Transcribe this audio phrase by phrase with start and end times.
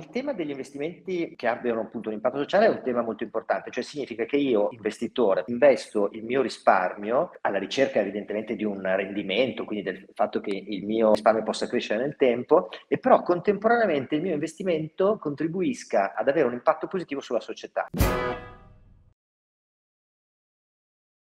[0.00, 3.70] il tema degli investimenti che abbiano appunto un impatto sociale è un tema molto importante,
[3.70, 9.64] cioè significa che io, investitore, investo il mio risparmio alla ricerca evidentemente di un rendimento,
[9.64, 14.22] quindi del fatto che il mio risparmio possa crescere nel tempo, e però contemporaneamente il
[14.22, 17.88] mio investimento contribuisca ad avere un impatto positivo sulla società.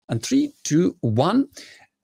[0.06, 1.48] And 3, 2, 1.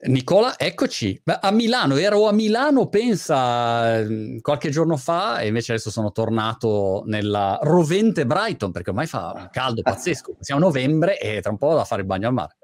[0.03, 1.21] Nicola, eccoci.
[1.25, 7.03] A Milano, ero a Milano, pensa, mm, qualche giorno fa e invece adesso sono tornato
[7.05, 10.37] nella rovente Brighton perché ormai fa un caldo pazzesco.
[10.41, 12.57] Siamo a novembre e tra un po' da fare il bagno al mare.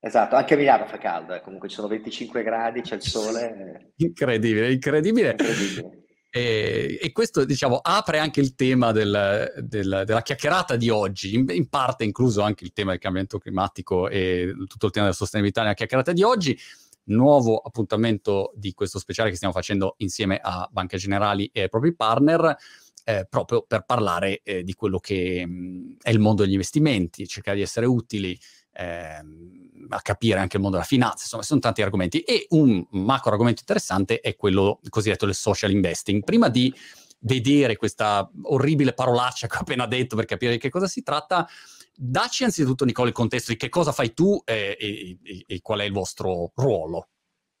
[0.00, 1.40] Esatto, anche a Milano fa caldo, eh.
[1.40, 3.92] comunque ci sono 25 gradi, c'è il sole.
[3.96, 5.30] Incredibile, incredibile.
[5.30, 6.03] incredibile.
[6.36, 11.46] E, e, questo, diciamo, apre anche il tema del, del, della chiacchierata di oggi, in,
[11.50, 15.62] in, parte incluso anche il tema del cambiamento climatico e tutto il tema della sostenibilità
[15.62, 16.58] nella chiacchierata di oggi.
[17.04, 21.94] Nuovo appuntamento di questo speciale che stiamo facendo insieme a Banche Generali e ai propri
[21.94, 22.56] partner.
[23.04, 27.28] Eh, proprio per parlare eh, di quello che mh, mm, è il mondo degli investimenti,
[27.28, 28.36] cercare di essere utili,
[28.72, 32.20] ehm, a capire anche il mondo della finanza, insomma, sono tanti argomenti.
[32.20, 36.22] E un macro argomento interessante è quello cosiddetto del social investing.
[36.24, 36.74] Prima di
[37.20, 41.48] vedere questa orribile parolaccia che ho appena detto per capire di che cosa si tratta,
[41.94, 45.84] dacci anzitutto, Nicole, il contesto di che cosa fai tu e, e, e qual è
[45.84, 47.08] il vostro ruolo.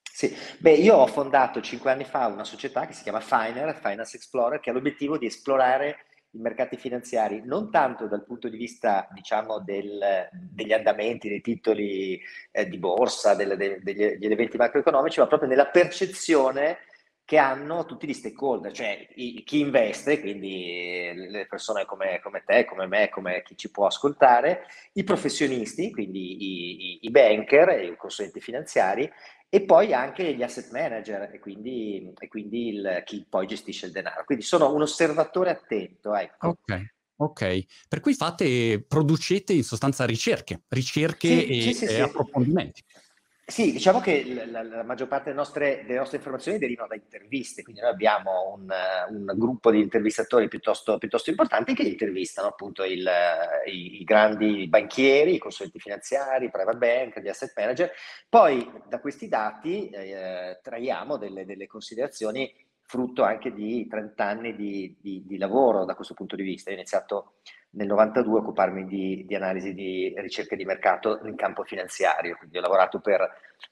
[0.02, 4.16] Sì, beh, io ho fondato cinque anni fa una società che si chiama Finer, Finance
[4.16, 5.96] Explorer, che ha l'obiettivo di esplorare
[6.34, 12.20] i mercati finanziari, non tanto dal punto di vista diciamo, del, degli andamenti dei titoli
[12.50, 16.78] eh, di borsa, del, de, degli, degli, eventi macroeconomici, ma proprio nella percezione
[17.24, 22.66] che hanno tutti gli stakeholder, cioè i, chi investe, quindi le persone come, come, te,
[22.66, 27.96] come me, come chi ci può ascoltare, i professionisti, quindi i, i, i banker i
[27.96, 29.10] consulenti finanziari
[29.54, 33.92] e poi anche gli asset manager e quindi, e quindi il, chi poi gestisce il
[33.92, 34.24] denaro.
[34.24, 36.12] Quindi sono un osservatore attento.
[36.12, 36.48] Ecco.
[36.48, 36.92] Ok.
[37.16, 42.82] Ok, per cui fate, producete in sostanza ricerche, ricerche sì, e, sì, sì, e approfondimenti.
[43.46, 47.62] Sì, diciamo che la, la, maggior parte delle nostre, delle nostre, informazioni derivano da interviste,
[47.62, 48.72] quindi noi abbiamo un,
[49.10, 53.06] un gruppo di intervistatori piuttosto, piuttosto, importanti che intervistano appunto il,
[53.66, 57.92] i, i, grandi banchieri, i consulenti finanziari, i private bank, gli asset manager.
[58.30, 64.96] Poi da questi dati eh, traiamo delle, delle considerazioni frutto anche di 30 anni di,
[64.98, 66.70] di, di, lavoro da questo punto di vista.
[66.70, 67.34] Io ho iniziato
[67.74, 72.58] nel 92 a occuparmi di, di analisi di ricerca di mercato in campo finanziario, quindi
[72.58, 73.28] ho lavorato per,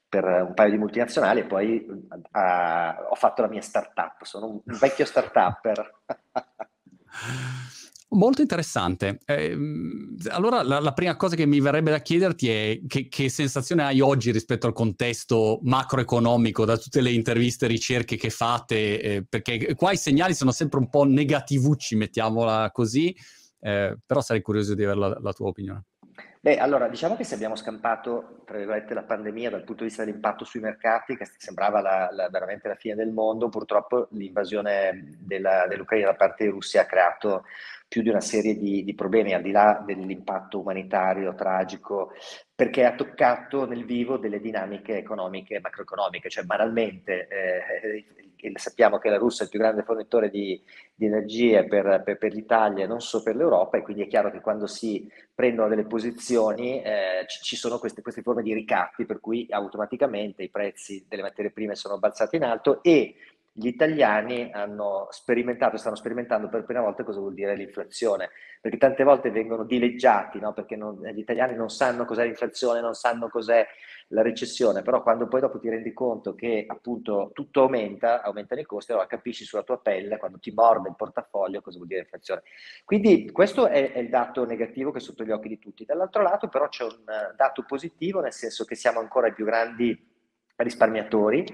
[0.09, 4.61] per un paio di multinazionali e poi uh, ho fatto la mia startup, sono un,
[4.65, 6.01] un vecchio startupper.
[8.15, 9.21] Molto interessante.
[9.25, 9.57] Eh,
[10.29, 14.01] allora, la, la, prima cosa che mi verrebbe da chiederti è che, che, sensazione hai
[14.01, 19.75] oggi rispetto al contesto macroeconomico, da tutte le interviste e ricerche che fate, eh, perché
[19.75, 23.17] qua i segnali sono sempre un po' negativucci, mettiamola così,
[23.63, 25.85] eh, però sarei curioso di avere la, la tua opinione.
[26.41, 30.05] Beh, allora, diciamo che se abbiamo scampato, tra virgolette, la pandemia dal punto di vista
[30.05, 35.67] dell'impatto sui mercati, che sembrava la, la, veramente la fine del mondo, purtroppo l'invasione della,
[35.69, 37.45] dell'Ucraina da parte di Russia ha creato
[37.87, 42.11] più di una serie di, di, problemi, al di là dell'impatto umanitario tragico,
[42.53, 49.09] perché ha toccato nel vivo delle dinamiche economiche e macroeconomiche, cioè banalmente eh, sappiamo che
[49.09, 50.61] la Russia è il più grande fornitore di,
[50.95, 54.41] di energie per, per, per, l'Italia, non solo per l'Europa, e quindi è chiaro che
[54.41, 59.47] quando si prendono delle posizioni eh, ci, sono queste, queste forme di ricatti, per cui
[59.51, 63.15] automaticamente i prezzi delle materie prime sono balzati in alto e
[63.55, 69.05] gli italiani hanno sperimentato, stanno sperimentando per prima volta cosa vuol dire l'inflazione, perché tante
[69.05, 70.55] volte vengono dileggiati, no?
[70.55, 73.67] perché non, gli italiani non sanno cos'è l'inflazione, non sanno cos'è
[74.13, 78.65] la recessione, però quando poi dopo ti rendi conto che appunto tutto aumenta, aumentano i
[78.65, 82.43] costi, allora capisci sulla tua pelle, quando ti morde il portafoglio, cosa vuol dire inflazione.
[82.85, 85.85] Quindi questo è, è il dato negativo che è sotto gli occhi di tutti.
[85.85, 87.05] Dall'altro lato però c'è un
[87.37, 89.99] dato positivo, nel senso che siamo ancora i più grandi
[90.57, 91.45] risparmiatori,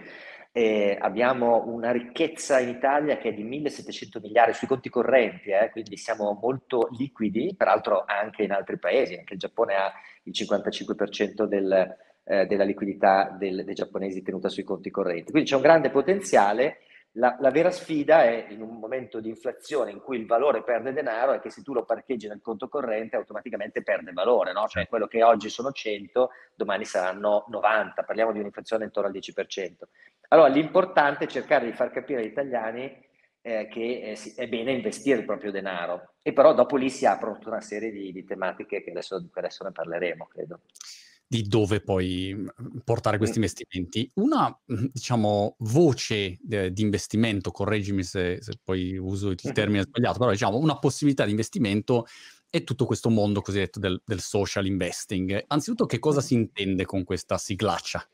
[0.50, 5.70] eh, abbiamo una ricchezza in Italia che è di 1700 miliardi sui conti correnti, eh,
[5.70, 9.92] quindi siamo molto liquidi, peraltro anche in altri paesi, anche il Giappone ha
[10.24, 11.97] il 55% del,
[12.28, 15.30] eh, della liquidità del, dei giapponesi tenuta sui conti correnti.
[15.30, 16.78] Quindi c'è un grande potenziale
[17.13, 20.92] la, la, vera sfida è in un momento di inflazione in cui il valore perde
[20.92, 24.69] denaro è che se tu lo parcheggi nel conto corrente automaticamente perde valore, no?
[24.69, 29.72] cioè quello che oggi sono 100, domani saranno 90, parliamo di un'inflazione intorno al 10%.
[30.28, 33.04] Allora l'importante è cercare di far capire agli italiani
[33.41, 37.36] eh, che eh, è bene investire il proprio denaro e però dopo lì si aprono
[37.39, 40.60] tutta una serie di, di tematiche che adesso, adesso ne parleremo, credo.
[41.28, 44.10] Di dove poi mhmm, portare questi investimenti.
[44.15, 50.19] Una, mhmm, diciamo, voce eh, di investimento, correggimi se, se, poi uso il termine sbagliato,
[50.19, 52.07] però diciamo una possibilità di investimento
[52.48, 55.45] è tutto questo mondo cosiddetto del, del social investing.
[55.48, 58.09] Anzitutto, che cosa si intende con questa siglaccia?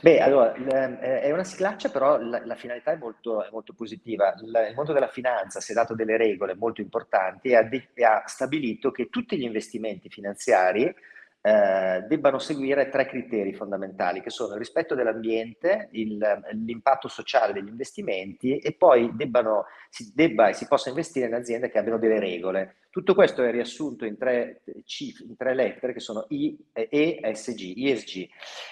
[0.00, 4.32] Beh, allora, è una siglaccia, però la, la finalità è molto, è molto positiva.
[4.34, 8.04] Il, il, mondo della finanza si è dato delle regole molto importanti e ha, e
[8.04, 10.94] ha stabilito che tutti gli investimenti finanziari
[11.40, 16.18] eh, debbano seguire tre criteri fondamentali che sono il rispetto dell'ambiente, il,
[16.64, 21.70] l'impatto sociale degli investimenti e poi debbano, si debba e si possa investire in aziende
[21.70, 22.76] che abbiano delle regole.
[22.90, 27.74] Tutto questo è riassunto in tre, in tre lettere che sono I, E, S, G,
[27.76, 28.28] ESG.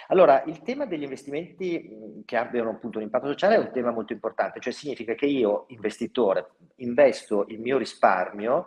[0.08, 4.12] Allora, il tema degli investimenti che abbiano appunto un impatto sociale è un tema molto
[4.12, 8.66] importante, cioè significa che io, investitore, investo il mio risparmio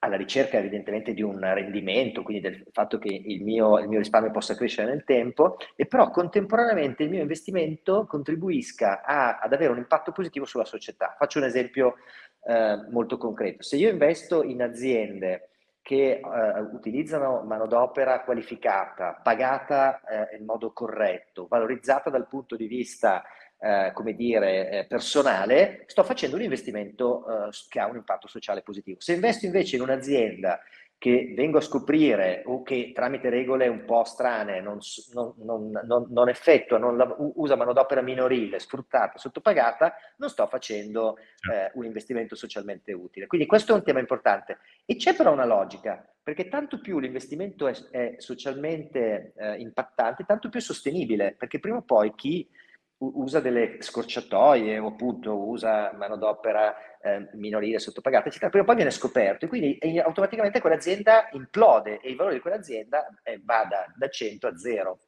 [0.00, 4.30] alla ricerca evidentemente di un rendimento, quindi del fatto che il mio, il mio, risparmio
[4.30, 9.78] possa crescere nel tempo, e però contemporaneamente il mio investimento contribuisca a, ad avere un
[9.78, 11.14] impatto positivo sulla società.
[11.18, 11.96] Faccio un esempio
[12.44, 13.62] eh, molto concreto.
[13.62, 15.48] Se io investo in aziende
[15.88, 23.24] che eh, utilizzano manodopera qualificata, pagata eh, in modo corretto, valorizzata dal punto di vista
[23.60, 28.62] eh, come dire, eh, personale, sto facendo un investimento eh, che ha un impatto sociale
[28.62, 29.00] positivo.
[29.00, 30.60] Se investo invece in un'azienda
[30.98, 34.78] che vengo a scoprire o che tramite regole un po' strane non,
[35.12, 41.76] non, non, non effettua, non usa manodopera minorile, sfruttata, sottopagata, non sto facendo certo.
[41.76, 43.28] eh, un investimento socialmente utile.
[43.28, 44.58] Quindi questo è un tema importante.
[44.84, 50.48] E c'è però una logica, perché tanto più l'investimento è, è socialmente eh, impattante, tanto
[50.48, 52.48] più è sostenibile, perché prima o poi chi
[52.98, 58.90] usa delle scorciatoie o appunto usa manodopera eh, minorile sottopagata, eccetera, prima o poi viene
[58.90, 63.86] scoperto e quindi e automaticamente quell'azienda implode e il valore di quell'azienda eh, va da,
[63.96, 65.00] da 100 a 0.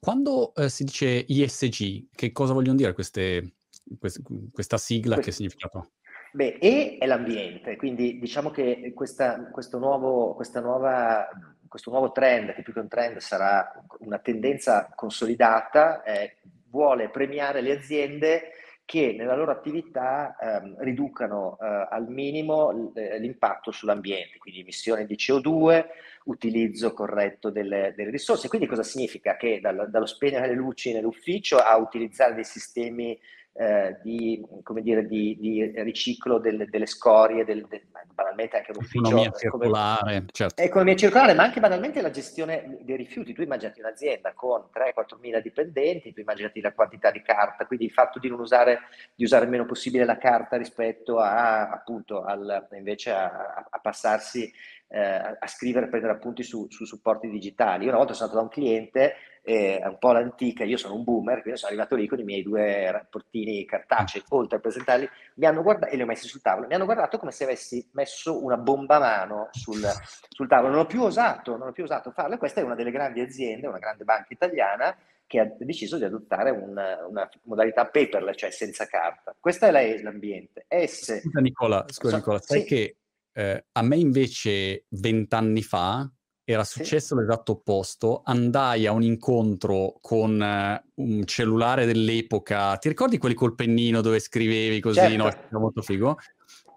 [0.00, 3.56] Quando eh, si dice ISG, che cosa vogliono dire queste,
[3.98, 5.16] queste, questa sigla?
[5.16, 5.90] Que- che significato?
[6.32, 11.28] Beh, E è l'ambiente, quindi diciamo che questa, questo, nuovo, questa nuova
[11.72, 16.36] questo nuovo trend, che più che un trend sarà una tendenza consolidata, eh,
[16.72, 18.50] vuole premiare le aziende
[18.84, 25.86] che nella loro attività ehm, riducano eh, al minimo l'impatto sull'ambiente, quindi emissione di CO2,
[26.24, 28.48] utilizzo corretto delle, delle risorse.
[28.48, 29.36] Quindi cosa significa?
[29.36, 33.18] Che dal, dallo spegnere le luci nell'ufficio a utilizzare dei sistemi
[33.54, 34.42] eh, di,
[34.80, 37.82] dire, di, di, riciclo delle, delle scorie, del, del,
[38.14, 39.06] banalmente anche l'ufficio.
[39.06, 40.62] Economia circolare, come, certo.
[40.62, 43.34] Economia circolare, ma anche banalmente la gestione dei rifiuti.
[43.34, 47.92] Tu immaginati un'azienda con 3-4 mila dipendenti, tu immaginati la quantità di carta, quindi il
[47.92, 48.80] fatto di non usare,
[49.14, 54.50] di usare il meno possibile la carta rispetto a, appunto, al, invece a, a passarsi
[54.88, 57.84] eh, a scrivere, a prendere appunti su, su supporti digitali.
[57.84, 61.04] Io una volta sono andato da un cliente eh, un po' l'antica, io sono un
[61.04, 65.46] boomer, quindi sono arrivato lì con i miei due rapportini cartacei, oltre a presentarli, mi
[65.46, 68.42] hanno guardato, e li ho messi sul tavolo, mi hanno guardato come se avessi messo
[68.42, 69.82] una bomba a mano sul,
[70.28, 72.92] sul tavolo, non ho più osato, non ho più osato farlo, questa è una delle
[72.92, 74.96] grandi aziende, una grande banca italiana,
[75.26, 79.34] che ha deciso di adottare una, una modalità paperless, cioè senza carta.
[79.40, 80.66] Questo è l'ambiente.
[80.68, 81.20] S...
[81.22, 82.66] Scusa Nicola, scusa Nicola, sai sì.
[82.66, 82.96] che
[83.32, 86.06] eh, a me invece vent'anni fa
[86.44, 87.20] era successo sì.
[87.20, 88.22] l'esatto opposto.
[88.24, 94.18] Andai a un incontro con uh, un cellulare dell'epoca, ti ricordi quelli col pennino dove
[94.18, 94.98] scrivevi così?
[94.98, 95.16] Certo.
[95.16, 96.16] No, era molto figo.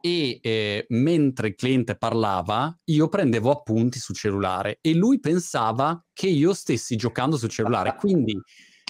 [0.01, 6.27] E eh, mentre il cliente parlava, io prendevo appunti sul cellulare e lui pensava che
[6.27, 7.95] io stessi giocando sul cellulare.
[7.99, 8.39] Quindi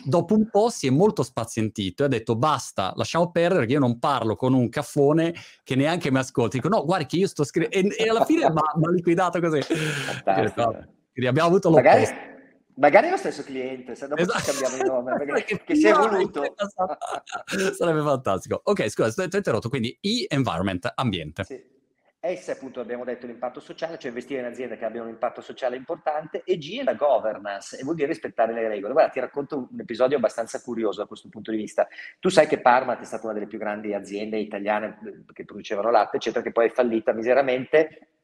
[0.05, 3.79] dopo un po' si è molto spazientito e ha detto basta, lasciamo perdere perché io
[3.79, 5.33] non parlo con un caffone
[5.63, 6.57] che neanche mi ascolti.
[6.57, 9.59] Dico no, guardi che io sto scrivendo e, e, alla fine mi ha liquidato così.
[9.65, 11.89] Quindi abbiamo avuto l'opposto.
[11.89, 12.33] Magari...
[12.77, 14.51] Magari è lo stesso cliente, se dopo esatto.
[14.51, 16.43] cambiamo il nome, perché, perché si è voluto.
[17.73, 18.59] Sarebbe fantastico.
[18.65, 19.69] Ok, scusa, ti ho interrotto.
[19.69, 21.45] Quindi E-environment, ambiente.
[21.45, 21.74] Sì.
[22.33, 25.75] S appunto abbiamo detto l'impatto sociale, cioè investire in aziende che abbiano un impatto sociale
[25.75, 28.93] importante e G è la governance e vuol dire rispettare le regole.
[28.93, 31.87] Guarda, ti racconto un episodio abbastanza curioso da questo punto di vista.
[32.19, 35.91] Tu sai che Parma è stata una delle più grandi aziende italiane eh, che producevano
[35.91, 38.14] latte, eccetera, che poi è fallita miseramente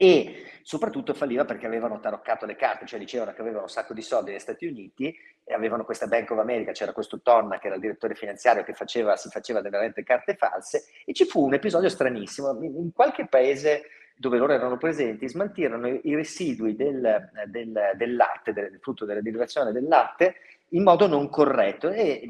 [0.00, 4.02] e soprattutto falliva perché avevano taroccato le carte, cioè dicevano che avevano un sacco di
[4.02, 7.74] soldi negli Stati Uniti e avevano questa Bank of America, c'era questo Tonna che era
[7.74, 11.88] il direttore finanziario che faceva, si faceva veramente carte false e ci fu un episodio
[11.88, 12.56] stranissimo.
[12.62, 13.86] In qualche paese
[14.16, 19.72] dove loro erano presenti, smaltirono i residui del, del, del latte, del frutto della derivazione
[19.72, 20.34] del latte,
[20.70, 22.28] in modo non corretto e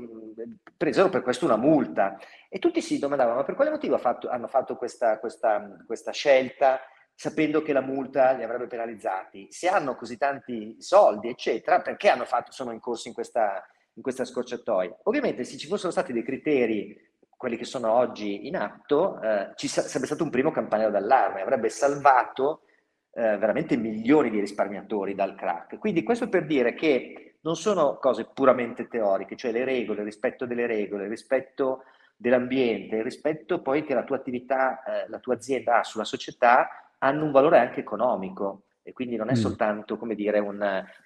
[0.76, 2.18] presero per questo una multa.
[2.48, 6.80] E tutti si domandavano ma per quale motivo fatto, hanno fatto questa, questa, questa scelta
[7.18, 9.48] sapendo che la multa li avrebbe penalizzati.
[9.50, 14.98] Se hanno così tanti soldi, eccetera, perché fatto, sono incorsi in questa, in questa scorciatoia?
[15.02, 16.96] Ovviamente se ci fossero stati dei criteri,
[17.28, 21.42] quelli che sono oggi in atto, eh, ci sa- sarebbe stato un primo campanello d'allarme,
[21.42, 22.62] avrebbe salvato
[23.10, 25.76] eh, veramente milioni di risparmiatori dal crack.
[25.78, 30.46] Quindi questo per dire che non sono cose puramente teoriche, cioè le regole, il rispetto
[30.46, 31.82] delle regole, il rispetto
[32.14, 36.68] dell'ambiente, il rispetto poi che la tua attività, eh, la tua azienda ha sulla società
[36.98, 39.40] hanno un valore anche economico e quindi non è mm.
[39.40, 40.56] soltanto, come dire, un,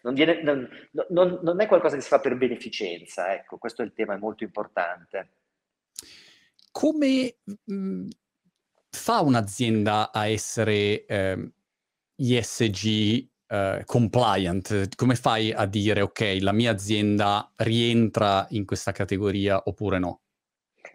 [0.02, 0.68] non, viene, non,
[1.08, 4.18] non, non, è qualcosa che si fa per beneficenza, ecco, questo è il tema, è
[4.18, 5.30] molto importante.
[6.70, 8.08] Come mh, mm,
[8.88, 11.52] fa un'azienda a essere eh,
[12.14, 14.94] ESG eh, compliant?
[14.94, 20.21] Come fai a dire, ok, la mia azienda rientra in questa categoria oppure no?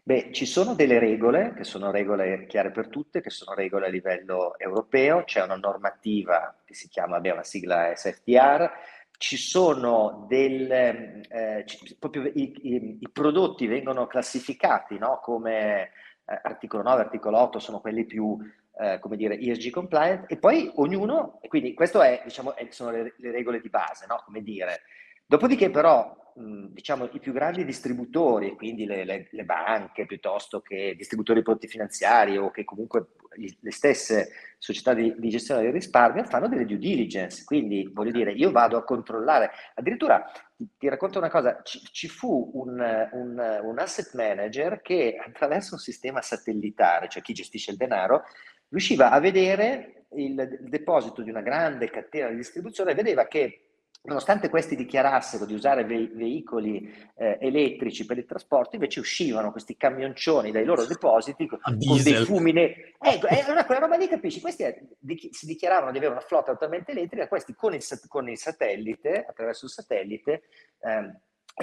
[0.04, 3.90] Beh, ci sono delle regole, che sono regole chiare per tutte, che sono regole a
[3.90, 8.72] livello europeo, c'è una normativa che si chiama, abbiamo una sigla SFTR,
[9.18, 11.66] ci sono delle, eh,
[12.00, 15.20] proprio i, i, i, prodotti vengono classificati no?
[15.22, 15.92] come
[16.26, 18.38] eh, articolo 9, articolo 8, sono quelli più,
[18.80, 23.32] eh, come dire, ESG compliant, e poi ognuno, quindi questo è, diciamo, sono le, le,
[23.32, 24.22] regole di base, no?
[24.24, 24.82] come dire.
[25.26, 31.40] Dopodiché però diciamo, i più grandi distributori, quindi le, le, le, banche piuttosto che distributori
[31.40, 34.30] di prodotti finanziari o che comunque le stesse
[34.60, 37.44] società di, di, gestione del risparmio fanno delle due diligence.
[37.44, 40.24] Quindi voglio dire, io vado a controllare, addirittura
[40.56, 45.74] ti, ti racconto una cosa, ci, ci fu un, un, un asset manager che attraverso
[45.74, 48.24] un sistema satellitare, cioè chi gestisce il denaro,
[48.70, 53.67] riusciva a vedere il, deposito di una grande catena di distribuzione e vedeva che
[54.08, 59.76] nonostante questi dichiarassero di usare ve- veicoli eh, elettrici per il trasporto, invece uscivano questi
[59.76, 62.54] camioncioni dai loro depositi con, con dei fumi.
[62.54, 66.14] Ne- ecco, e allora quella roba lì capisci, questi è, di- si dichiaravano di avere
[66.14, 70.42] una flotta totalmente elettrica, questi con il, con il satellite, attraverso il satellite,
[70.80, 71.20] ehm,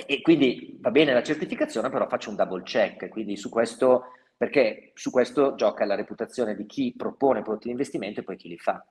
[0.07, 4.91] e quindi va bene la certificazione, però faccio un double check, quindi su questo, perché
[4.95, 8.59] su questo gioca la reputazione di chi propone prodotti di investimento e poi chi li
[8.59, 8.85] fa.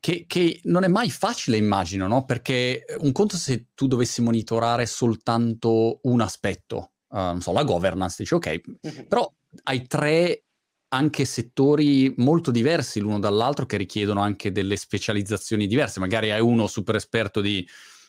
[0.00, 2.24] Che, che, non è mai facile, immagino, no?
[2.24, 8.16] Perché un conto se tu dovessi monitorare soltanto un aspetto, uh, non so, la governance,
[8.18, 9.06] dici ok, mm-hmm.
[9.08, 9.30] però
[9.64, 10.44] hai tre
[10.90, 16.00] anche settori molto diversi l'uno dall'altro che richiedono anche delle specializzazioni diverse.
[16.00, 17.66] Magari hai uno super esperto di,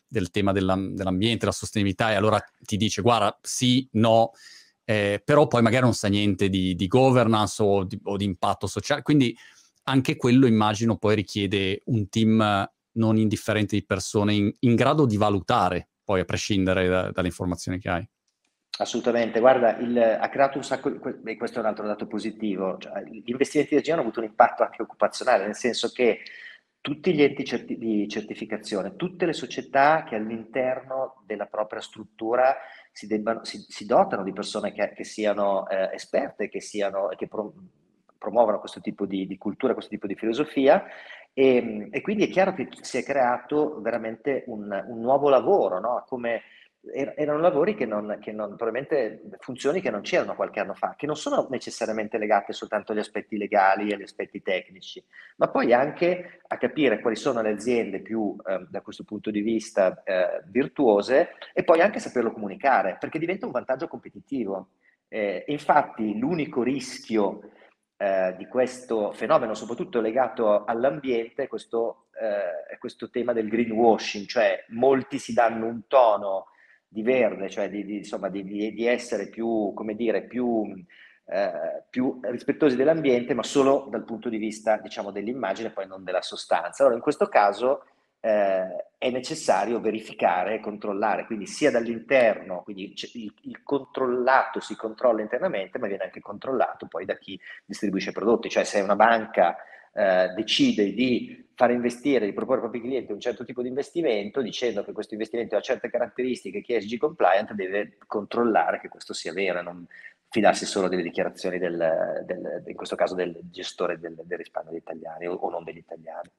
[0.08, 4.32] del tema della, dell'ambiente, della sostenibilità e allora ti dice guarda, sì, no,
[4.86, 8.66] eh, però poi magari non sa niente di, di governance o di, o di impatto
[8.66, 9.02] sociale.
[9.02, 9.36] Quindi
[9.90, 15.18] anche quello immagino poi richiede un team non indifferente di persone in, in grado di
[15.18, 18.10] valutare, poi a prescindere da, dalle informazioni che hai.
[18.78, 20.90] Assolutamente, guarda, il, ha creato un sacco,
[21.26, 24.28] e questo è un altro dato positivo, cioè, gli investimenti di Agile hanno avuto un
[24.28, 26.20] impatto anche occupazionale, nel senso che
[26.80, 32.56] tutti gli enti certi, di certificazione, tutte le società che all'interno della propria struttura
[32.92, 37.28] si, debbano, si, si dotano di persone che, che siano eh, esperte, che, siano, che
[37.28, 37.54] pro,
[38.20, 40.84] promuovono questo tipo di, di, cultura, questo tipo di filosofia
[41.34, 46.04] e, e, quindi è chiaro che si è creato veramente un, un nuovo lavoro, no?
[46.08, 46.42] come
[46.94, 50.96] er, erano lavori che non, che non, probabilmente funzioni che non c'erano qualche anno fa,
[50.98, 55.04] che non sono necessariamente legate soltanto agli aspetti legali e agli aspetti tecnici,
[55.38, 59.42] ma poi anche a capire quali sono le aziende più eh, da questo punto di
[59.42, 64.70] vista eh, virtuose e poi anche saperlo comunicare, perché diventa un vantaggio competitivo.
[65.12, 67.42] Eh, infatti l'unico rischio
[68.02, 75.20] eh, di questo fenomeno, soprattutto legato all'ambiente, questo, eh, questo tema del greenwashing, cioè molti
[75.20, 76.46] si danno un tono
[76.88, 80.64] di verde, cioè di, di, insomma, di, di essere più, come dire, più,
[81.26, 86.22] eh, più, rispettosi dell'ambiente, ma solo dal punto di vista, diciamo, dell'immagine, poi non della
[86.22, 86.84] sostanza.
[86.84, 87.84] Allora, in questo caso
[88.22, 95.22] eh, è necessario verificare e controllare, quindi sia dall'interno, quindi il, il, controllato si controlla
[95.22, 99.56] internamente, ma viene anche controllato poi da chi distribuisce prodotti, cioè se una banca
[99.94, 104.42] eh, decide di fare investire, di proporre ai propri clienti un certo tipo di investimento,
[104.42, 109.34] dicendo che questo investimento ha certe caratteristiche che SG compliant, deve controllare che questo sia
[109.34, 109.86] vero, non
[110.30, 114.82] fidarsi solo delle dichiarazioni del, del in questo caso del gestore del, del risparmio degli
[114.82, 116.30] italiani o, o non degli italiani.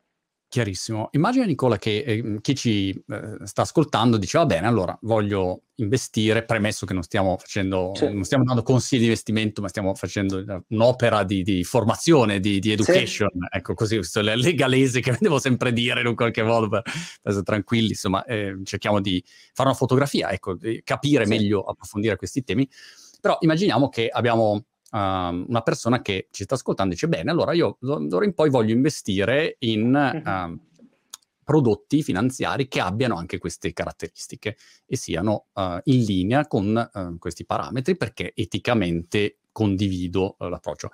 [0.50, 1.10] Chiarissimo.
[1.12, 6.44] Immagina Nicola che eh, chi ci eh, sta ascoltando dice va bene, allora voglio investire,
[6.44, 8.12] premesso che non stiamo facendo, sì.
[8.12, 12.72] non stiamo dando consigli di investimento, ma stiamo facendo un'opera di, di formazione, di, di
[12.72, 13.46] education, sì.
[13.48, 16.82] ecco così, questo è il legalese che devo sempre dire in un qualche modo per,
[16.82, 21.30] per essere tranquilli, insomma, eh, cerchiamo di fare una fotografia, ecco, capire sì.
[21.30, 22.68] meglio, approfondire questi temi.
[23.20, 27.76] Però immaginiamo che abbiamo um, una persona che ci sta ascoltando dice, bene, allora io
[27.80, 30.22] d'ora in poi voglio investire in...
[30.24, 30.68] Uh,
[31.50, 34.56] prodotti finanziari che abbiano anche queste caratteristiche
[34.86, 40.90] e siano uh, in linea con uh, questi parametri perché eticamente condivido uh, l'approccio.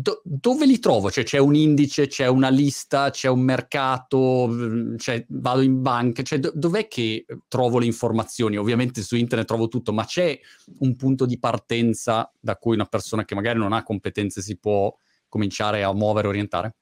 [0.00, 1.10] Do- dove li trovo?
[1.10, 6.22] Cioè, c'è un indice, c'è una lista, c'è un mercato, mm, cioè, vado in banca,
[6.22, 8.56] cioè, do- dov'è che trovo le informazioni?
[8.56, 10.38] Ovviamente su internet trovo tutto, ma c'è
[10.80, 14.94] un punto di partenza da cui una persona che magari non ha competenze si può
[15.28, 16.74] cominciare a muovere, orientare?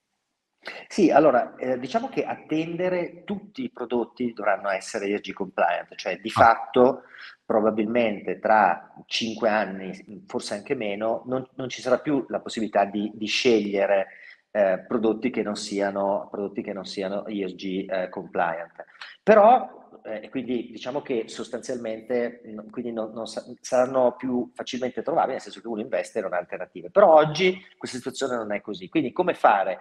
[0.88, 6.28] Sì, allora eh, diciamo che attendere tutti i prodotti dovranno essere ESG compliant, cioè di
[6.28, 6.32] ah.
[6.32, 7.02] fatto
[7.44, 13.10] probabilmente tra cinque anni, forse anche meno, non, non ci sarà più la possibilità di,
[13.14, 14.08] di scegliere
[14.56, 18.84] eh, prodotti, che non siano, prodotti che non siano ESG eh, compliant.
[19.22, 23.26] Però, eh, quindi diciamo che sostanzialmente quindi non, non
[23.60, 26.88] saranno più facilmente trovabili, nel senso che uno investe in un'alternativa.
[26.88, 28.88] Però oggi questa situazione non è così.
[28.88, 29.80] Quindi come fare?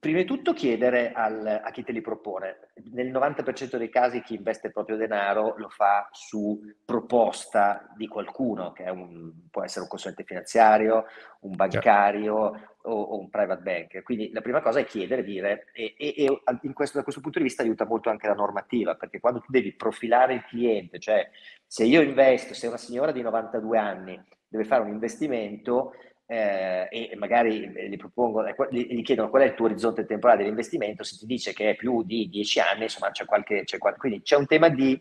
[0.00, 2.70] Prima di tutto chiedere al, a chi te li propone.
[2.92, 8.72] Nel 90% dei casi chi investe il proprio denaro lo fa su proposta di qualcuno,
[8.72, 11.04] che un, può essere un consulente finanziario,
[11.40, 14.02] un bancario o, o, un private bank.
[14.02, 17.44] Quindi la prima cosa è chiedere, dire, e, e, e questo, da questo punto di
[17.44, 21.30] vista aiuta molto anche la normativa, perché quando tu devi profilare il cliente, cioè
[21.66, 25.92] se io investo, se una signora di 92 anni deve fare un investimento,
[26.32, 31.02] eh, e magari gli, propongo, gli, gli, chiedono qual è il tuo orizzonte temporale dell'investimento,
[31.02, 34.22] se ti dice che è più di 10 anni, insomma c'è qualche, c'è qualche quindi
[34.22, 34.98] c'è un tema di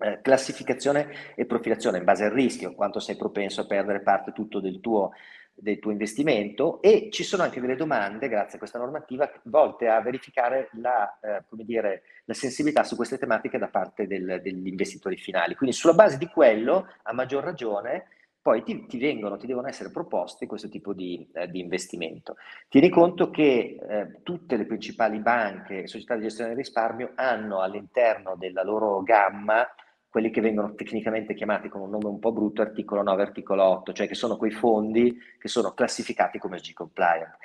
[0.00, 4.60] eh, classificazione e profilazione in base al rischio, quanto sei propenso a perdere parte tutto
[4.60, 5.12] del tuo,
[5.54, 10.02] del tuo investimento e ci sono anche delle domande, grazie a questa normativa, volte a
[10.02, 15.54] verificare la, eh, dire, la sensibilità su queste tematiche da parte del, degli investitori finali.
[15.54, 18.08] Quindi sulla base di quello, a maggior ragione,
[18.42, 22.36] poi ti, ti, vengono, ti devono essere proposti questo tipo di, eh, di investimento.
[22.68, 27.60] Tieni conto che eh, tutte le principali banche e società di gestione del risparmio hanno
[27.60, 29.66] all'interno della loro gamma
[30.08, 33.92] quelli che vengono tecnicamente chiamati con un nome un po' brutto articolo 9, articolo 8,
[33.92, 37.36] cioè che sono quei fondi che sono classificati come SG compliant.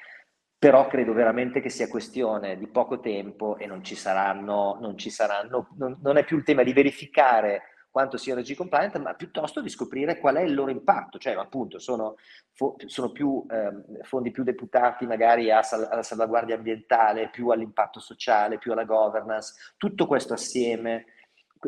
[0.58, 5.12] Però credo veramente che sia questione di poco tempo e non ci saranno, non, ci
[5.12, 7.62] saranno, non, non è più il tema di verificare
[7.96, 11.80] quanto sia RG compliant, ma piuttosto di scoprire qual è il loro impatto, cioè appunto
[11.80, 12.18] sono,
[12.52, 18.58] fo- sono più eh, fondi più deputati magari sal- alla salvaguardia ambientale, più all'impatto sociale,
[18.58, 21.06] più alla governance, tutto questo assieme.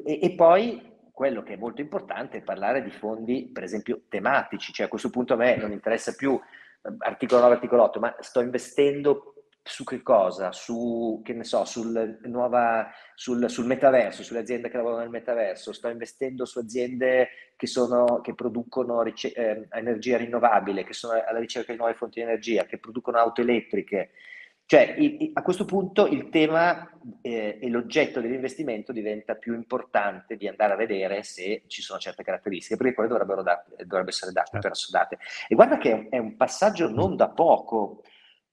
[0.04, 4.74] E, e poi quello che è molto importante è parlare di fondi, per esempio, tematici,
[4.74, 8.14] cioè a questo punto a me non interessa più eh, articolo 9, articolo 8, ma
[8.20, 9.37] sto investendo
[9.68, 10.52] su che cosa?
[10.52, 15.74] Su, che ne so, sul, nuova, sul, sul, metaverso, sulle aziende che lavorano nel metaverso,
[15.74, 21.40] sto investendo su aziende che, sono, che producono rice- eh, energia rinnovabile, che sono alla
[21.40, 24.12] ricerca di nuove fonti di energia, che producono auto elettriche.
[24.66, 30.36] Cioè, i, i, a questo punto il tema eh, e l'oggetto dell'investimento diventa più importante
[30.36, 34.34] di andare a vedere se ci sono certe caratteristiche, perché poi dovrebbero, date, dovrebbero essere
[34.34, 34.68] date, certo.
[34.68, 35.18] persodate.
[35.48, 38.04] E guarda che è un passaggio non da poco,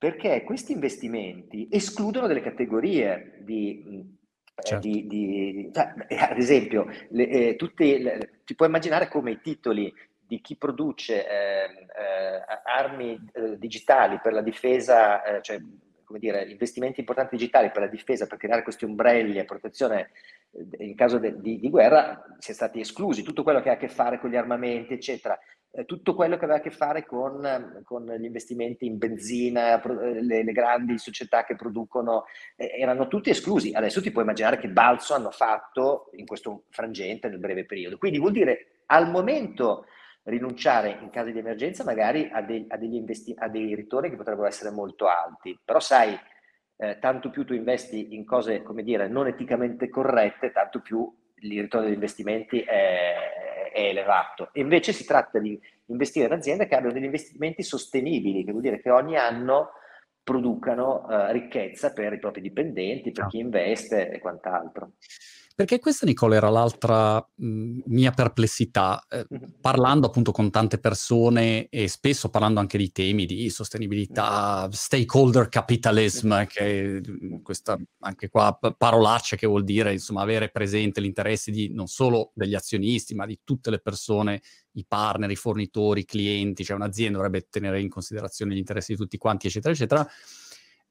[0.05, 4.05] perché questi investimenti escludono delle categorie di,
[4.55, 4.87] eh, certo.
[4.87, 9.41] di, di cioè, eh, ad esempio, le, eh, tutte, le, ti puoi immaginare come i
[9.41, 9.91] titoli
[10.27, 15.59] di chi produce eh, eh, armi eh, digitali per la difesa, cioè
[16.05, 20.11] come dire, investimenti importanti digitali per la difesa, per creare questi ombrelli a protezione
[20.81, 23.89] in caso de, di, di, guerra, siano stati esclusi, tutto quello che ha a che
[23.89, 25.39] fare con gli armamenti, eccetera
[25.87, 30.45] tutto quello che aveva a che fare con, con gli investimenti in benzina, eh, le,
[30.45, 32.25] le, grandi società che producono,
[32.57, 33.73] eh, erano tutti esclusi.
[33.73, 37.99] Adesso ti puoi immaginare che balzo hanno fatto in questo frangente nel breve periodo.
[37.99, 39.87] Quindi vuol dire al momento
[40.25, 44.17] rinunciare in caso di emergenza magari a, de, a, degli investi- a dei ritorni che
[44.17, 46.19] potrebbero essere molto alti, però sai,
[46.77, 51.61] eh, tanto più tu investi in cose, come dire, non eticamente corrette, tanto più il
[51.61, 53.15] ritorno degli investimenti è,
[53.75, 54.51] è elevato.
[54.53, 58.63] E invece si tratta di investire in aziende che abbiano degli investimenti sostenibili, che vuol
[58.63, 59.73] dire che ogni anno
[60.23, 64.93] producano uh, ricchezza per i propri dipendenti, per chi investe e quant'altro.
[65.57, 69.25] Perché questa, Nicola, era l'altra mh, mia perplessità, eh,
[69.61, 76.45] parlando appunto con tante persone e spesso parlando anche di temi di sostenibilità, stakeholder capitalism,
[76.47, 77.01] che è
[77.41, 82.57] questa anche qua parolaccia che vuol dire insomma avere presente l'interesse di non solo degli
[82.57, 87.47] azionisti, ma di tutte le persone, i partner, i fornitori, i clienti, cioè un'azienda dovrebbe
[87.49, 90.09] tenere in considerazione gli interessi di tutti quanti, eccetera, eccetera.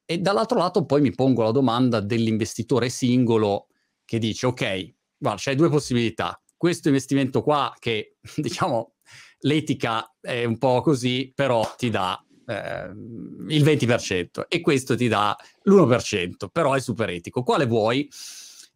[0.06, 3.67] E dall'altro lato poi mi pongo la domanda dell'investitore singolo
[4.05, 6.39] che dice, ok, guarda, c'hai due possibilità.
[6.55, 8.93] Questo investimento qua che, diciamo,
[9.39, 12.89] l'etica è un po' così, però ti dà eh,
[13.47, 17.43] il 20% e questo ti dà l'1%, però è super etico.
[17.43, 18.09] Quale vuoi?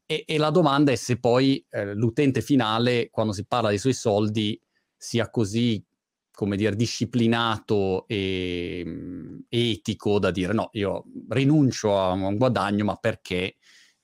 [0.06, 3.94] E, e la domanda è se poi eh, l'utente finale, quando si parla dei suoi
[3.94, 4.60] soldi,
[4.96, 5.84] sia così,
[6.32, 12.96] come dire, disciplinato e mm, etico da dire no, io rinuncio a un guadagno, ma
[12.96, 13.58] perché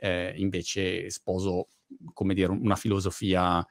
[0.03, 1.69] eh, invece sposo,
[2.13, 3.65] come dire, una filosofia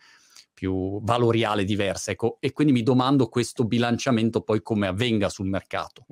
[0.55, 2.11] più valoriale diversa.
[2.11, 6.07] Ecco, e quindi mi domando questo bilanciamento poi come avvenga sul mercato.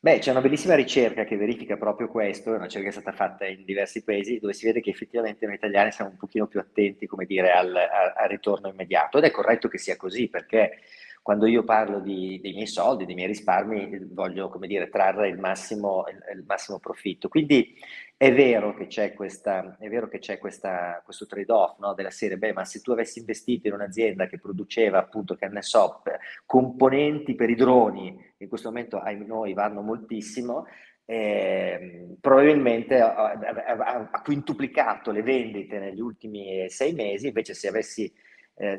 [0.00, 3.16] Beh, c'è una bellissima ricerca che verifica proprio questo, è una ricerca che è stata
[3.16, 6.60] fatta in diversi paesi, dove si vede che effettivamente noi italiani siamo un pochino più
[6.60, 9.18] attenti, come dire, al, al, al ritorno immediato.
[9.18, 10.78] Ed è corretto che sia così, perché
[11.24, 15.38] quando io parlo di, dei miei soldi, dei miei risparmi, voglio, come dire, trarre il
[15.38, 17.30] massimo, il, massimo profitto.
[17.30, 17.74] Quindi
[18.14, 21.94] è vero che c'è, questa, vero che c'è questa, questo trade-off no?
[21.94, 25.62] della serie, beh, ma se tu avessi investito in un'azienda che produceva appunto, che ne
[25.62, 26.02] so,
[26.44, 30.66] componenti per i droni, in questo momento ai noi vanno moltissimo,
[31.06, 38.12] eh, probabilmente ha, ha, ha, quintuplicato le vendite negli ultimi sei mesi, invece se avessi
[38.56, 38.78] eh,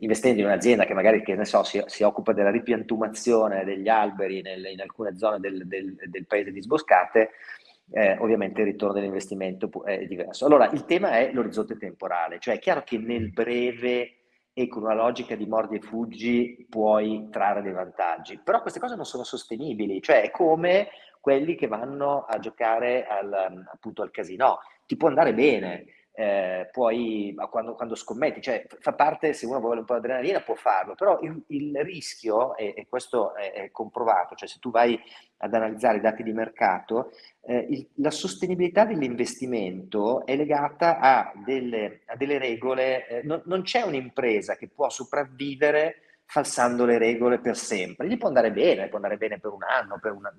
[0.00, 4.64] investendo in un'azienda che magari che so, si, si occupa della ripiantumazione degli alberi nel,
[4.66, 7.30] in alcune zone del, del, del paese disboscate,
[7.92, 10.46] eh, ovviamente il ritorno dell'investimento è diverso.
[10.46, 14.16] Allora, il tema è l'orizzonte temporale, cioè è chiaro che nel breve
[14.52, 18.94] e con una logica di mordi e fuggi puoi trarre dei vantaggi, però queste cose
[18.94, 20.88] non sono sostenibili, cioè è come
[21.20, 23.32] quelli che vanno a giocare al,
[23.72, 25.84] appunto al casino, ti può andare bene,
[26.16, 30.40] eh, puoi, quando, quando, scommetti, cioè fa parte, se uno vuole un po' di adrenalina
[30.42, 34.70] può farlo, però il, il rischio, e, e questo è, è, comprovato, cioè se tu
[34.70, 34.98] vai
[35.38, 42.02] ad analizzare i dati di mercato, eh, il, la sostenibilità dell'investimento è legata a delle,
[42.06, 45.96] a delle regole, eh, non, non c'è un'impresa che può sopravvivere
[46.26, 48.06] falsando le regole per sempre.
[48.06, 50.32] Gli può andare bene, può andare bene per un anno, per una,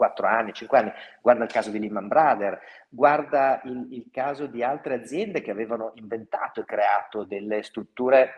[0.00, 4.62] 4 anni, 5 anni, guarda il caso di Lehman Brothers, guarda il, il caso di
[4.62, 8.30] altre aziende che avevano inventato e creato delle strutture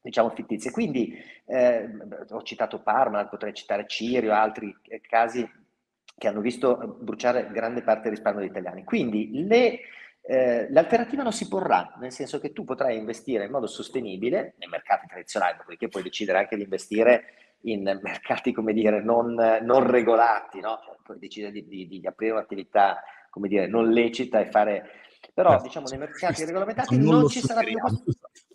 [0.00, 0.72] diciamo fittizie.
[0.72, 1.88] Quindi eh,
[2.30, 5.48] ho citato Parma, potrei citare Cirio, altri eh, casi
[6.16, 8.82] che hanno visto bruciare grande parte del risparmio degli italiani.
[8.82, 9.80] Quindi le,
[10.26, 14.68] eh, l'alternativa non si porrà, nel senso che tu potrai investire in modo sostenibile nei
[14.68, 17.24] mercati tradizionali, dopodiché puoi decidere anche di investire
[17.64, 20.80] in mercati, come dire, non, non regolati, no?
[20.82, 24.90] Cioè, poi decide di, di, di, aprire un'attività, come dire, non lecita e fare...
[25.32, 27.76] Però, diciamo, nei mercati regolamentati non, non ci sarà più.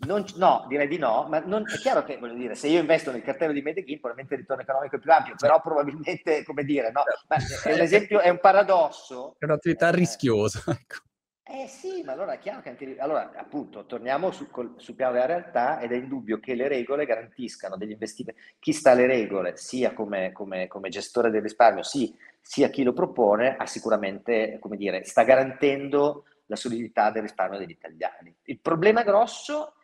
[0.06, 3.10] Non, no, direi di no, ma non, è chiaro che, voglio dire, se io investo
[3.10, 6.90] nel cartello di Medellin, probabilmente il ritorno economico è più ampio, però probabilmente, come dire,
[6.90, 9.34] no, ma è un esempio, è un paradosso.
[9.38, 11.08] È un'attività eh, rischiosa, ecco.
[11.52, 12.96] Eh sì, ma allora è chiaro che anche...
[12.98, 17.06] Allora, appunto, torniamo su, col, sul piano della realtà ed è indubbio che le regole
[17.06, 18.40] garantiscano degli investimenti.
[18.60, 22.92] Chi sta alle regole, sia come, come, come gestore del risparmio, sì, sia chi lo
[22.92, 28.32] propone, ha sicuramente, come dire, sta garantendo la solidità del risparmio degli italiani.
[28.44, 29.74] Il problema grosso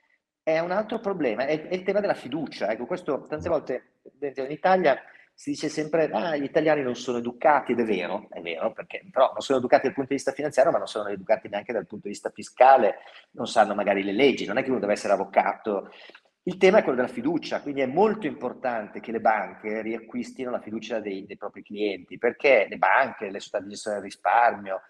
[0.45, 2.71] è un altro problema, è, è il tema della fiducia.
[2.71, 5.03] Ecco, questo tante volte in Italia
[5.39, 9.03] si dice sempre ah, gli italiani non sono educati ed è vero, è vero, perché
[9.11, 11.87] però non sono educati dal punto di vista finanziario, ma non sono educati neanche dal
[11.87, 13.01] punto di vista fiscale,
[13.33, 15.91] non sanno magari le leggi, non è che uno deve essere avvocato.
[16.45, 20.61] Il tema è quello della fiducia, quindi è molto importante che le banche riacquistino la
[20.61, 24.83] fiducia dei, dei propri clienti, perché le banche, le società di gestione del risparmio,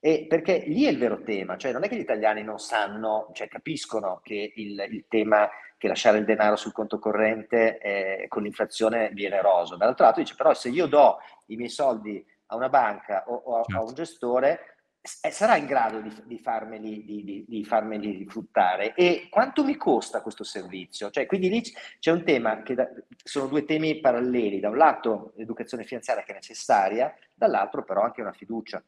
[0.00, 3.30] e perché lì è il vero tema, cioè non è che gli italiani non sanno,
[3.34, 5.48] cioè capiscono che il, il tema
[5.82, 9.74] che lasciare il denaro sul conto corrente eh, con l'inflazione viene eroso.
[9.74, 13.56] Dall'altro lato dice però se io do i miei soldi a una banca o, o
[13.56, 13.80] a, certo.
[13.80, 14.76] a, un gestore
[15.20, 20.22] eh, sarà in grado di, di, farmeli, di, di, farmeli, fruttare e quanto mi costa
[20.22, 21.10] questo servizio?
[21.10, 21.62] Cioè, quindi lì
[21.98, 26.30] c'è un tema che da, sono due temi paralleli, da un lato l'educazione finanziaria che
[26.30, 28.80] è necessaria, dall'altro però anche una fiducia.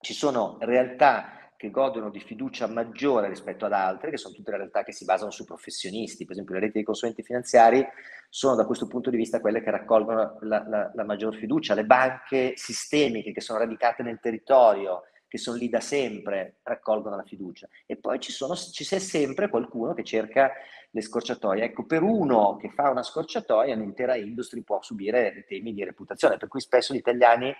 [0.00, 4.56] Ci sono realtà che godono di fiducia maggiore rispetto ad altre, che sono tutte le
[4.56, 7.86] realtà che si basano su professionisti, per esempio le reti dei consulenti finanziari
[8.28, 11.84] sono da questo punto di vista quelle che raccolgono la, la, la maggior fiducia, le
[11.84, 17.68] banche sistemiche che sono radicate nel territorio, che sono lì da sempre, raccolgono la fiducia.
[17.86, 20.50] E poi ci, sono, ci c'è sempre qualcuno che cerca
[20.90, 21.62] le scorciatoie.
[21.62, 26.48] Ecco, per uno che fa una scorciatoia, un'intera industria può subire temi di reputazione, per
[26.48, 27.54] cui spesso gli italiani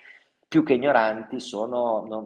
[0.53, 2.25] più che ignoranti sono, non,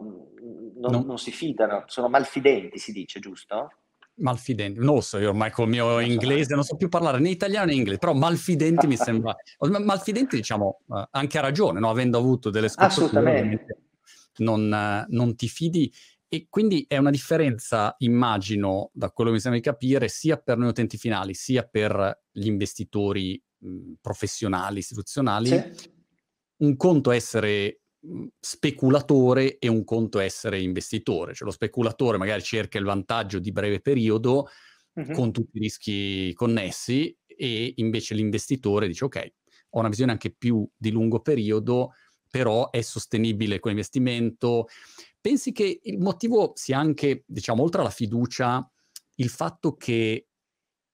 [0.75, 1.01] non, no.
[1.05, 3.71] non si fidano, sono malfidenti, si dice, giusto?
[4.15, 7.67] Malfidenti, non lo so, io ormai col mio inglese non so più parlare né italiano
[7.67, 9.33] né inglese, però malfidenti mi sembra,
[9.81, 11.89] malfidenti diciamo eh, anche a ragione, no?
[11.89, 13.77] avendo avuto delle scoperte,
[14.39, 15.89] non, non ti fidi
[16.27, 20.57] e quindi è una differenza, immagino, da quello che mi sembra di capire, sia per
[20.57, 25.89] noi utenti finali, sia per gli investitori mh, professionali, istituzionali, sì.
[26.57, 27.83] un conto essere
[28.39, 31.33] speculatore e un conto essere investitore.
[31.33, 34.47] Cioè lo speculatore magari cerca il vantaggio di breve periodo
[34.93, 35.11] uh-huh.
[35.11, 39.31] con tutti i rischi connessi e invece l'investitore dice ok,
[39.71, 41.93] ho una visione anche più di lungo periodo,
[42.29, 44.67] però è sostenibile quell'investimento.
[45.19, 48.69] Pensi che il motivo sia anche, diciamo, oltre alla fiducia,
[49.15, 50.26] il fatto che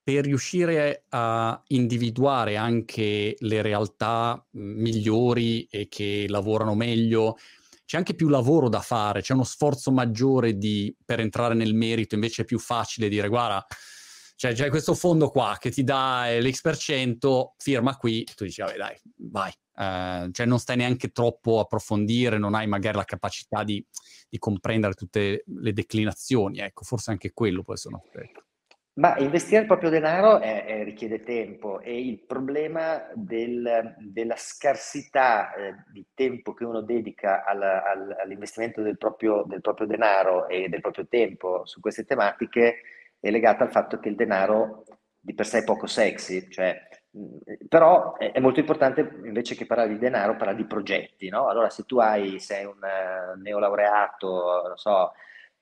[0.04, 7.38] per riuscire a individuare anche le realtà migliori e che lavorano meglio,
[7.86, 12.16] c'è anche più lavoro da fare, c'è uno sforzo maggiore di, per entrare nel merito,
[12.16, 13.66] invece è più facile dire guarda,
[14.36, 19.00] cioè c'è questo fondo qua che ti dà l'X%, firma qui, tu dici vabbè dai,
[19.16, 19.52] vai.
[19.76, 23.84] Uh, cioè non stai neanche troppo a approfondire, non hai magari la capacità di,
[24.30, 28.44] di comprendere tutte le declinazioni, ecco, forse anche quello può essere un aspetto.
[28.96, 35.52] Ma investire il proprio denaro è, è, richiede tempo e il problema del, della scarsità
[35.56, 40.70] eh, di tempo che uno dedica alla, all, all'investimento del proprio, del proprio, denaro e
[40.70, 42.82] del proprio tempo su queste tematiche
[43.20, 44.84] è legato al fatto che il denaro
[45.20, 46.80] di per sé è poco sexy, cioè,
[47.12, 51.48] mh, però è, è, molto importante invece che parlare di denaro, parlare di progetti, no?
[51.48, 55.14] Allora se tu hai, sei un uh, neolaureato, non so,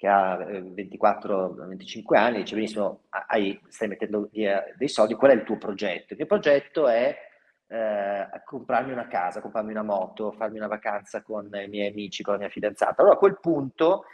[0.01, 5.35] che ha 24-25 eh, anni, dice benissimo, hai, stai mettendo via dei soldi, qual è
[5.35, 6.13] il tuo progetto?
[6.13, 7.15] Il mio progetto è
[7.67, 12.33] eh, comprarmi una casa, comprarmi una moto, farmi una vacanza con i miei amici, con
[12.33, 13.03] la mia fidanzata.
[13.03, 14.05] Allora a quel punto,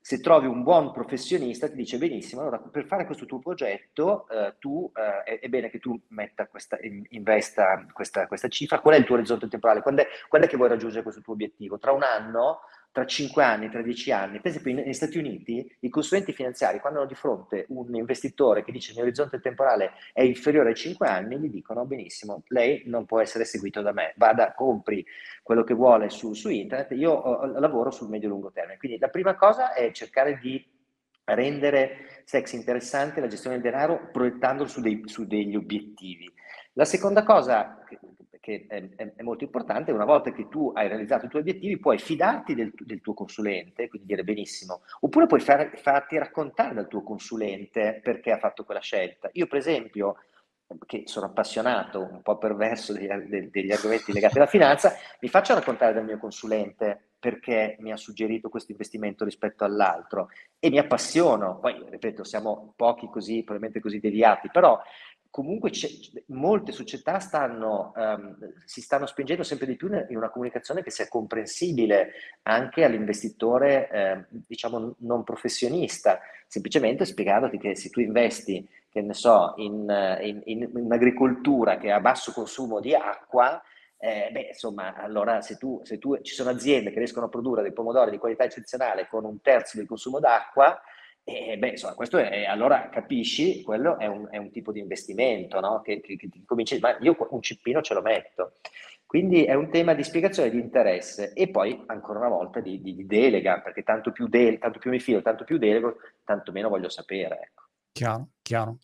[0.00, 4.54] se trovi un buon professionista, ti dice benissimo, allora per fare questo tuo progetto, eh,
[4.60, 6.78] tu, eh, è, bene che tu metta questa,
[7.08, 10.56] investa questa, questa, cifra, qual è il tuo orizzonte temporale, quando è, quando è che
[10.56, 11.80] vuoi raggiungere questo tuo obiettivo?
[11.80, 12.60] Tra un anno?
[12.92, 14.40] Tra 5 anni, tra 10 anni.
[14.40, 18.70] Per esempio, negli Stati Uniti i consulenti finanziari, quando hanno di fronte un investitore che
[18.70, 23.06] dice il mio orizzonte temporale è inferiore ai 5 anni, gli dicono benissimo, lei non
[23.06, 25.04] può essere seguito da me, vada, compri
[25.42, 28.76] quello che vuole su, su internet, io ho, lavoro sul medio-lungo termine.
[28.78, 30.62] Quindi la prima cosa è cercare di
[31.24, 36.30] rendere sex interessante la gestione del denaro proiettandolo su, dei, su degli obiettivi.
[36.74, 37.82] La seconda cosa,
[38.42, 41.78] che è, è, è, molto importante, una volta che tu hai realizzato i tuoi obiettivi
[41.78, 46.88] puoi fidarti del, del tuo consulente, quindi dire benissimo, oppure puoi far, farti raccontare dal
[46.88, 49.30] tuo consulente perché ha fatto quella scelta.
[49.34, 50.16] Io per esempio,
[50.86, 53.06] che sono appassionato, un po' perverso degli,
[53.48, 58.48] degli argomenti legati alla finanza, mi faccio raccontare dal mio consulente perché mi ha suggerito
[58.48, 61.60] questo investimento rispetto all'altro e mi appassiono.
[61.60, 64.80] Poi, ripeto, siamo pochi così, probabilmente così deviati, però
[65.32, 65.70] comunque
[66.26, 71.08] molte società stanno, um, si stanno spingendo sempre di più in una comunicazione che sia
[71.08, 79.14] comprensibile anche all'investitore, eh, diciamo, non professionista, semplicemente spiegandoti che se tu investi, che ne
[79.14, 83.60] so, in, in, in, in agricoltura che ha basso consumo di acqua,
[83.96, 87.62] eh, beh, insomma, allora se tu, se tu, ci sono aziende che riescono a produrre
[87.62, 90.78] dei pomodori di qualità eccezionale con un terzo del consumo d'acqua,
[91.24, 95.60] e beh, insomma, questo è, allora capisci, quello è un, è un tipo di investimento,
[95.60, 95.80] no?
[95.80, 98.54] Che, che, che cominci, ma io un cippino ce lo metto.
[99.06, 102.94] Quindi è un tema di spiegazione di interesse e poi ancora una volta di, di,
[102.94, 106.70] di delega, perché tanto più, de- tanto più mi fido, tanto più delego, tanto meno
[106.70, 107.40] voglio sapere.
[107.42, 107.64] Ecco.
[107.92, 108.78] Chiaro, chiaro.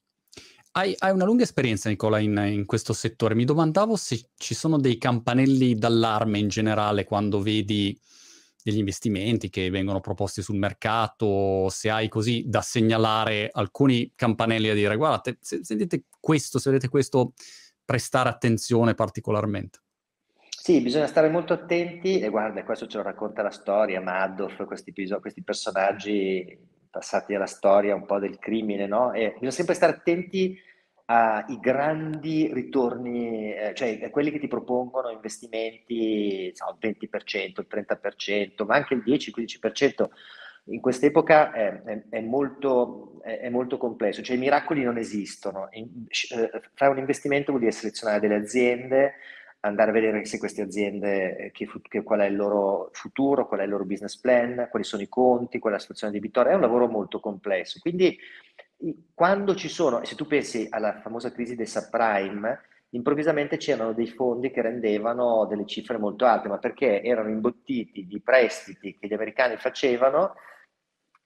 [0.72, 3.34] Hai, hai, una lunga esperienza, Nicola, in, in, questo settore.
[3.34, 7.98] Mi domandavo se ci sono dei campanelli d'allarme in generale quando vedi
[8.68, 14.74] degli investimenti che vengono proposti sul mercato, se hai così da segnalare alcuni campanelli a
[14.74, 17.32] dire guardate, se sentite questo, se vedete questo,
[17.84, 19.80] prestare attenzione particolarmente.
[20.50, 24.92] Sì, bisogna stare molto attenti e guarda, questo ce lo racconta la storia, Madoff, questi,
[24.92, 26.58] questi personaggi
[26.90, 29.12] passati alla storia un po' del crimine, no?
[29.12, 30.58] E bisogna sempre stare attenti
[31.10, 38.74] ai grandi ritorni, eh, cioè quelli che ti propongono investimenti, il 20%, il 30%, ma
[38.74, 40.08] anche il 10-15%.
[40.64, 45.68] In quest'epoca è, è, è, molto, è, molto, complesso, cioè i miracoli non esistono.
[45.72, 49.14] In, eh, fare un investimento vuol dire selezionare delle aziende,
[49.60, 53.60] andare a vedere se queste aziende, eh, che, che, qual è il loro futuro, qual
[53.60, 56.56] è il loro business plan, quali sono i conti, qual è la situazione debitoria, è
[56.56, 57.78] un lavoro molto complesso.
[57.80, 58.18] Quindi
[59.14, 62.60] quando ci sono, se tu pensi alla famosa crisi del subprime,
[62.90, 68.20] improvvisamente c'erano dei fondi che rendevano delle cifre molto alte, ma perché erano imbottiti di
[68.20, 70.34] prestiti che gli americani facevano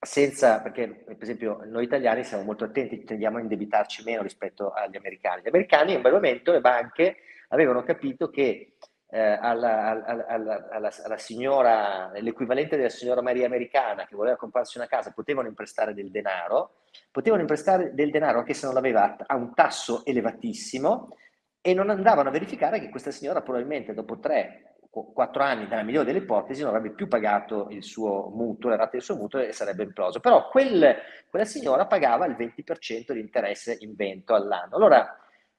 [0.01, 4.97] senza, perché per esempio noi italiani siamo molto attenti, tendiamo a indebitarci meno rispetto agli
[4.97, 5.43] americani.
[5.43, 7.17] Gli americani in quel momento le banche
[7.49, 8.73] avevano capito che
[9.15, 14.87] eh, alla, alla, alla, alla, signora, l'equivalente della signora Maria americana che voleva comprarsi una
[14.87, 16.77] casa, potevano imprestare del denaro,
[17.11, 21.15] potevano imprestare del denaro anche se non l'aveva a un tasso elevatissimo,
[21.61, 25.83] e non andavano a verificare che questa signora probabilmente dopo tre o quattro anni, nella
[25.83, 29.41] migliore delle ipotesi, non avrebbe più pagato il suo mutuo, le rate del suo mutuo
[29.41, 30.21] e sarebbe imploso.
[30.21, 30.97] Però quel,
[31.29, 34.77] quella signora pagava il 20% di interesse in vento all'anno.
[34.77, 35.17] Allora,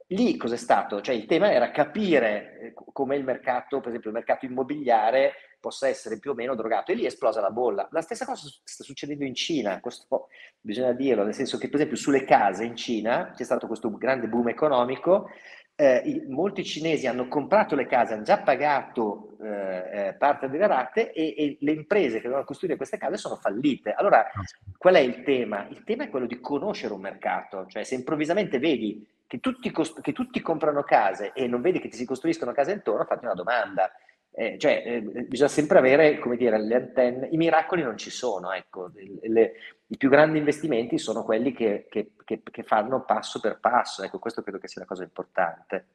[0.08, 1.02] lì cos'è stato?
[1.02, 5.88] Cioè il tema era capire eh, come il mercato, per esempio il mercato immobiliare, possa
[5.88, 7.88] essere più o meno drogato e lì è esplosa la bolla.
[7.92, 10.28] La stessa cosa sta succedendo in Cina, questo
[10.60, 14.28] bisogna dirlo, nel senso che per esempio sulle case in Cina c'è stato questo grande
[14.28, 15.30] boom economico
[15.76, 21.12] eh, molti cinesi hanno comprato le case, hanno già pagato eh, eh, parte delle rate
[21.12, 23.92] e, e, le imprese che dovevano costruire queste case sono fallite.
[23.92, 24.44] Allora, ah,
[24.78, 25.68] qual è il tema?
[25.70, 30.00] Il tema è quello di conoscere un mercato, cioè se improvvisamente vedi che tutti, cost-
[30.02, 33.34] che tutti comprano case e non vedi che ti si costruiscono case intorno, fatti una
[33.34, 33.92] domanda.
[34.30, 37.30] Eh, cioè, eh, bisogna sempre avere, come dire, le antenne.
[37.32, 38.92] I miracoli non ci sono, ecco.
[38.94, 39.54] Le, le,
[39.88, 44.04] I più grandi investimenti sono quelli che, che, che, che, fanno passo per passo.
[44.04, 45.88] Ecco, questo credo che sia una cosa importante.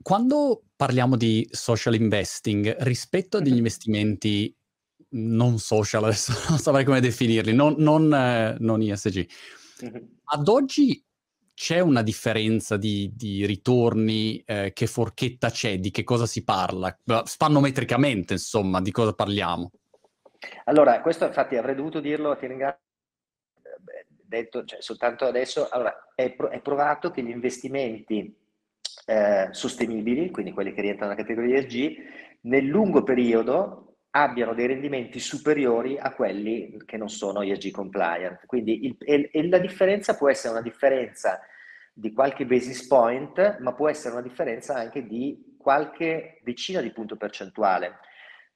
[0.00, 4.56] Quando parliamo di social investing, rispetto agli investimenti
[5.08, 9.28] non social, adesso non saprei come definirli, non, non, eh, non ISG,
[10.26, 11.04] ad oggi
[11.56, 14.42] c'è una differenza di, di ritorni?
[14.44, 15.78] Eh, che forchetta c'è?
[15.78, 16.94] Di che cosa si parla?
[17.24, 19.70] Spannometricamente, insomma, di cosa parliamo?
[20.64, 22.82] Allora, questo infatti avrei dovuto dirlo, ti ringrazio,
[24.26, 25.66] detto cioè, soltanto adesso.
[25.70, 28.36] Allora, è, pro- è, provato che gli investimenti
[29.06, 31.96] eh, sostenibili, quindi quelli che rientrano nella categoria ESG,
[32.42, 38.46] nel lungo periodo abbiano dei rendimenti superiori a quelli che non sono ESG compliant.
[38.46, 41.40] Quindi il, e, e la differenza può essere una differenza
[41.92, 47.16] di qualche basis point, ma può essere una differenza anche di qualche decina di punto
[47.16, 47.98] percentuale.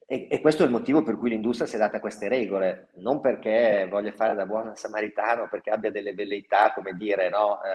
[0.07, 3.21] E, e, questo è il motivo per cui l'industria si è data queste regole, non
[3.21, 7.69] perché voglia fare da buon samaritano, perché abbia delle velleità, come dire, no, eh,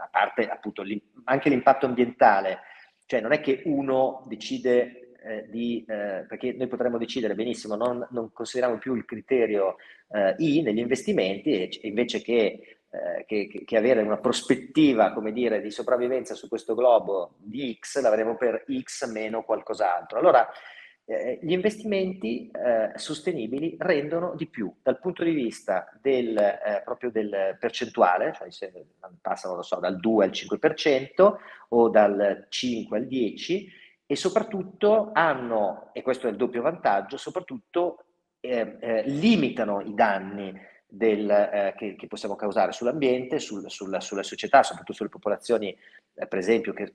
[0.00, 0.82] a parte appunto
[1.24, 2.60] anche l'impatto ambientale,
[3.06, 8.06] cioè non è che uno decide eh, di, eh, perché noi potremmo decidere benissimo, non,
[8.10, 9.76] non consideriamo più il criterio
[10.10, 15.60] eh, I negli investimenti e, invece che, eh, che, che, avere una prospettiva, come dire,
[15.60, 20.18] di sopravvivenza su questo globo di X, l'avremo per X meno qualcos'altro.
[20.18, 20.48] Allora,
[21.10, 27.10] eh, gli investimenti eh, sostenibili rendono di più dal punto di vista del, eh, proprio
[27.10, 28.70] del percentuale, cioè se
[29.22, 31.36] passano so, dal 2 al 5%
[31.70, 33.68] o dal 5 al 10%
[34.10, 38.04] e soprattutto hanno, e questo è il doppio vantaggio, soprattutto
[38.40, 44.22] eh, eh, limitano i danni del, eh, che, che, possiamo causare sull'ambiente, sul, sulla, sulla,
[44.22, 45.76] società, soprattutto sulle popolazioni,
[46.14, 46.94] eh, per esempio, che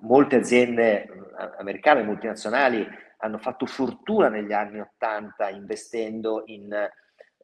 [0.00, 1.10] molte aziende eh,
[1.58, 6.74] americane multinazionali hanno fatto fortuna negli anni 80 investendo in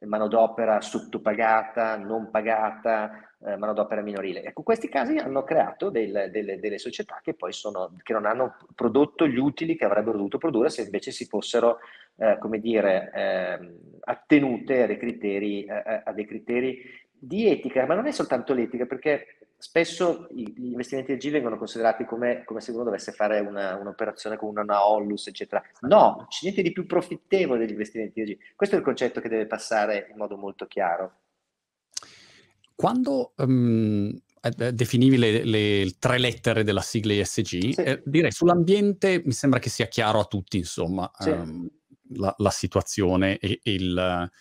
[0.05, 4.43] manodopera sottopagata, non pagata, eh, manodopera minorile.
[4.43, 8.57] Ecco, questi casi hanno creato del, delle, delle, società che poi sono, che non hanno
[8.75, 11.79] prodotto gli utili che avrebbero dovuto produrre se invece si fossero,
[12.17, 16.81] eh, come dire, eh, attenute a dei, criteri, a dei criteri
[17.23, 22.43] di etica, ma non è soltanto l'etica, perché spesso gli investimenti EG vengono considerati come,
[22.45, 25.61] come, se uno dovesse fare una, un'operazione con una Ollus, eccetera.
[25.81, 28.37] No, c'è niente di più profittevole degli investimenti EG.
[28.55, 31.19] Questo è il concetto che deve passare in modo molto chiaro.
[32.73, 34.19] Quando um,
[34.73, 37.81] definivi le, le, tre lettere della sigla ESG, sì.
[37.83, 41.29] eh, direi sull'ambiente mi sembra che sia chiaro a tutti, insomma, sì.
[41.29, 41.69] um,
[42.15, 44.31] la, la, situazione e, e il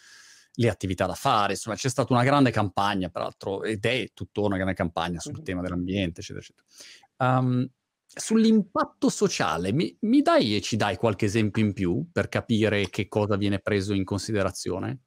[0.52, 1.52] le attività da fare.
[1.52, 5.44] Insomma, c'è stata una grande campagna, peraltro, ed è tuttora una grande campagna sul mm-hmm.
[5.44, 7.38] tema dell'ambiente, eccetera, eccetera.
[7.38, 7.68] Um,
[8.06, 13.08] sull'impatto sociale, mi, mi dai e ci dai qualche esempio in più per capire che
[13.08, 15.02] cosa viene preso in considerazione?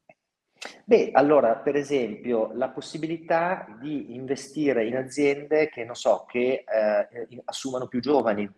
[0.86, 7.28] Beh, allora, per esempio, la possibilità di investire in aziende che, non so, che eh,
[7.46, 8.50] assumano più giovani,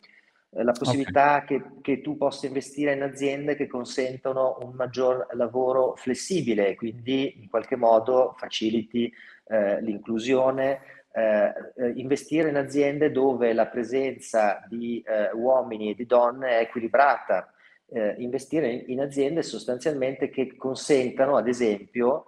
[0.64, 1.46] la possibilità okay.
[1.46, 7.50] che, che, tu possa investire in aziende che consentono un maggior lavoro flessibile, quindi in
[7.50, 9.12] qualche modo faciliti
[9.48, 10.80] eh, l'inclusione,
[11.14, 16.62] eh, eh investire in aziende dove la presenza di eh, uomini e di donne è
[16.62, 17.52] equilibrata,
[17.90, 22.28] eh, investire in, in, aziende sostanzialmente che consentano, ad esempio,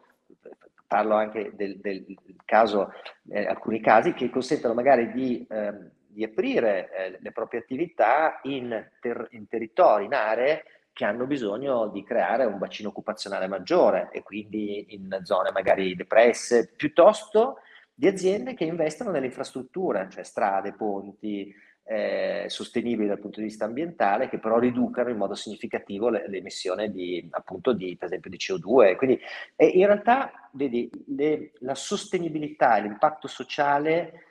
[0.85, 2.05] parlo anche del, del
[2.45, 2.91] caso,
[3.33, 9.27] alcuni casi, che consentano magari di ehm, di aprire eh, le proprie attività in, ter-
[9.33, 14.95] in territori, in aree che hanno bisogno di creare un bacino occupazionale maggiore e quindi
[14.95, 17.59] in zone magari depresse, piuttosto
[17.93, 21.53] di aziende che investono nelle infrastrutture, cioè strade, ponti,
[21.83, 26.89] eh, sostenibili dal punto di vista ambientale, che però riducano in modo significativo le, l'emissione
[26.89, 28.95] di, appunto, di, per esempio, di CO2.
[28.95, 29.19] Quindi
[29.55, 34.23] eh, in realtà, vedi, le, la sostenibilità e l'impatto sociale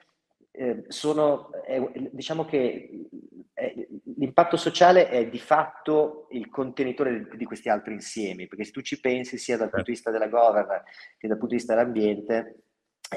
[0.57, 3.09] eh, sono, eh, diciamo che
[3.55, 8.73] eh, l'impatto sociale è di fatto il contenitore di, di, questi altri insiemi, perché se
[8.73, 10.85] tu ci pensi sia dal punto di vista della governance
[11.19, 12.63] che dal punto di vista dell'ambiente,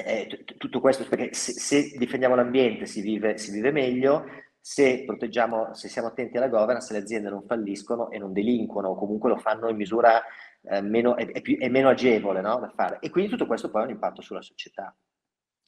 [0.04, 4.24] eh, tutto questo, perché se, se difendiamo l'ambiente si vive, si vive meglio,
[4.60, 8.94] se proteggiamo, se siamo attenti alla governance, le aziende non falliscono e non delinquono, o
[8.94, 10.22] comunque lo fanno in misura
[10.62, 12.98] eh, meno, è, è, più, è, meno agevole no, da fare.
[13.00, 14.94] E quindi tutto questo poi ha un impatto sulla società.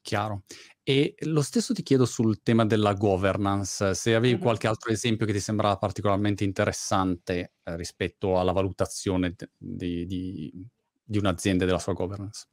[0.03, 0.43] Chiaro.
[0.83, 4.43] E lo stesso ti chiedo sul tema della governance, se avevi mm-hmm.
[4.43, 10.67] qualche altro esempio che ti sembrava particolarmente interessante eh, rispetto alla valutazione di, di,
[11.03, 12.47] di un'azienda e della sua governance.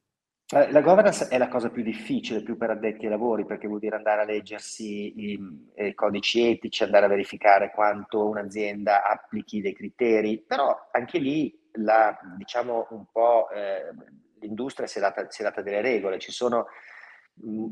[0.51, 3.79] Eh, la governance è la cosa più difficile, più per addetti ai lavori, perché vuol
[3.79, 5.39] dire andare a leggersi i,
[5.75, 12.17] i, codici etici, andare a verificare quanto un'azienda applichi dei criteri, però anche lì la,
[12.35, 13.93] diciamo un po' eh,
[14.39, 16.65] l'industria si è, data, si è, data, delle regole, ci sono,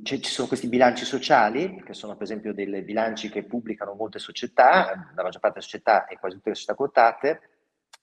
[0.03, 5.11] ci sono questi bilanci sociali, che sono per esempio dei bilanci che pubblicano molte società,
[5.15, 7.41] la maggior parte delle società e quasi tutte le società quotate,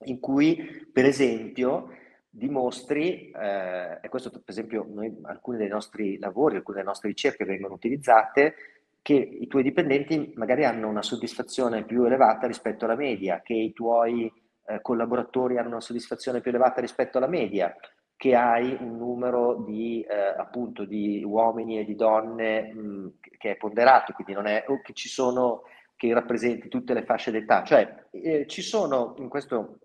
[0.05, 1.91] in cui per esempio
[2.29, 7.45] dimostri, eh, e questo per esempio noi, alcuni dei nostri lavori, alcune delle nostre ricerche
[7.45, 8.55] vengono utilizzate,
[9.01, 13.73] che i tuoi dipendenti magari hanno una soddisfazione più elevata rispetto alla media, che i
[13.73, 14.31] tuoi
[14.67, 17.75] eh, collaboratori hanno una soddisfazione più elevata rispetto alla media,
[18.17, 23.57] che hai un numero di, eh, appunto, di uomini e di donne mh, che è
[23.57, 25.63] ponderato, quindi non è o che ci sono
[25.97, 29.79] che rappresenti tutte le fasce d'età, cioè eh, ci sono in questo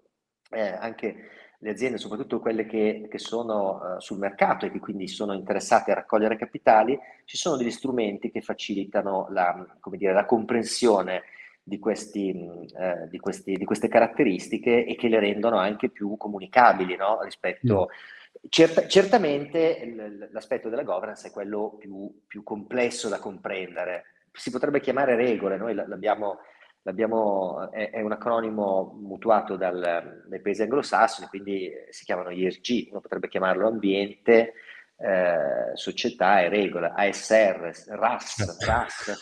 [0.51, 1.29] eh, anche
[1.61, 5.91] le aziende, soprattutto quelle che, che sono uh, sul mercato e che quindi sono interessate
[5.91, 11.23] a raccogliere capitali, ci sono degli strumenti che facilitano la, dire, la comprensione
[11.61, 16.95] di, questi, eh, di, questi, di, queste caratteristiche e che le rendono anche più comunicabili
[16.95, 17.19] no?
[17.21, 17.89] rispetto...
[17.91, 18.17] Mm.
[18.49, 24.05] Cert- certamente l'aspetto della governance è quello più, più, complesso da comprendere.
[24.31, 26.39] Si potrebbe chiamare regole, noi l'abbiamo
[26.83, 33.01] L'abbiamo, è, è, un acronimo mutuato dal, dai paesi anglosassoni, quindi si chiamano ESG, uno
[33.01, 34.53] potrebbe chiamarlo ambiente,
[34.97, 39.19] eh, società e regola, ASR, RAS, RAS.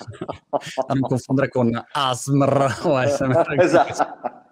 [0.88, 3.56] non confondere con ASMR o ASMR.
[3.62, 4.46] esatto.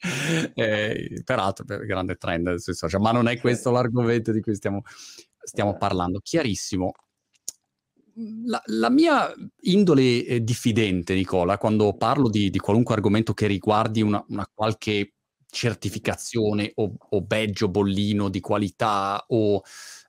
[0.54, 4.82] Eh, peraltro, grande trend sui social, ma non è questo l'argomento di cui stiamo,
[5.42, 5.86] stiamo esatto.
[5.86, 6.20] parlando.
[6.20, 6.92] Chiarissimo.
[8.44, 9.32] La, la, mia
[9.62, 15.14] indole eh, diffidente, Nicola, quando parlo di, di qualunque argomento che riguardi una, una qualche
[15.50, 19.62] certificazione o, o, badge o bollino di qualità o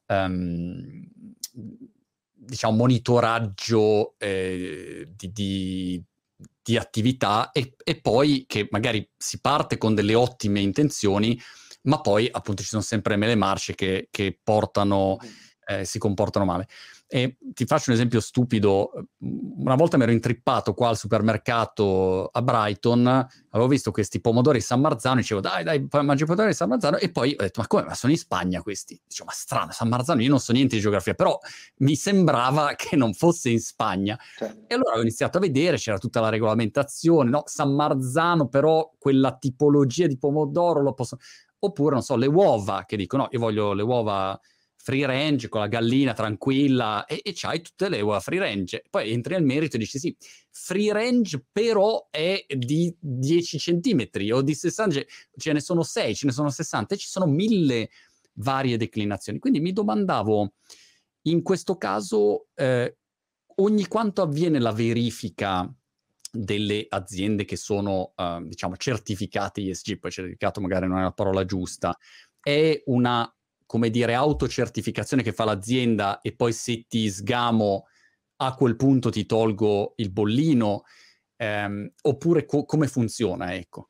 [0.07, 1.07] um,
[2.49, 6.03] diciamo monitoraggio eh, di, di,
[6.69, 11.39] di, attività e, e, poi che magari si parte con delle ottime intenzioni,
[11.83, 15.17] ma poi appunto ci sono sempre le marce che, che portano,
[15.65, 16.67] eh, si comportano male.
[17.11, 18.91] E ti faccio un esempio stupido.
[19.17, 24.79] Una volta mi ero intrippato qua al supermercato a Brighton, avevo visto questi pomodori San
[24.79, 27.85] Marzano, dicevo dai dai, mangio i pomodori San Marzano e poi ho detto ma come,
[27.85, 29.01] ma sono in Spagna questi?
[29.07, 31.35] Dicevo ma strano, San Marzano, io non so niente di geografia, però
[31.77, 34.15] mi sembrava che non fosse in Spagna.
[34.37, 34.65] Certo.
[34.67, 37.41] E allora ho iniziato a vedere, c'era tutta la regolamentazione, no?
[37.47, 41.17] San Marzano però quella tipologia di pomodoro lo posso...
[41.61, 44.39] Oppure, non so, le uova, che dicono no, io voglio le uova
[44.81, 48.85] free range con la gallina tranquilla e, e c'hai tutte le uova free range.
[48.89, 50.15] Poi entri nel merito e dici sì,
[50.49, 55.01] free range però è di 10 centimetri o di 60,
[55.37, 57.89] ce ne sono 6, ce ne sono 60 e ci sono mille
[58.35, 59.37] varie declinazioni.
[59.37, 60.53] Quindi mi domandavo,
[61.23, 62.97] in questo caso, eh,
[63.55, 65.71] ogni quanto avviene la verifica
[66.31, 71.43] delle aziende che sono, uh, diciamo, certificate ESG, poi certificato magari non è la parola
[71.43, 71.97] giusta,
[72.39, 73.31] è una
[73.69, 77.85] come dire, autocertificazione che fa l'azienda e poi se ti sgamo
[78.37, 80.85] a quel punto ti tolgo il bollino,
[81.35, 83.89] ehm, oppure co- come funziona, ecco?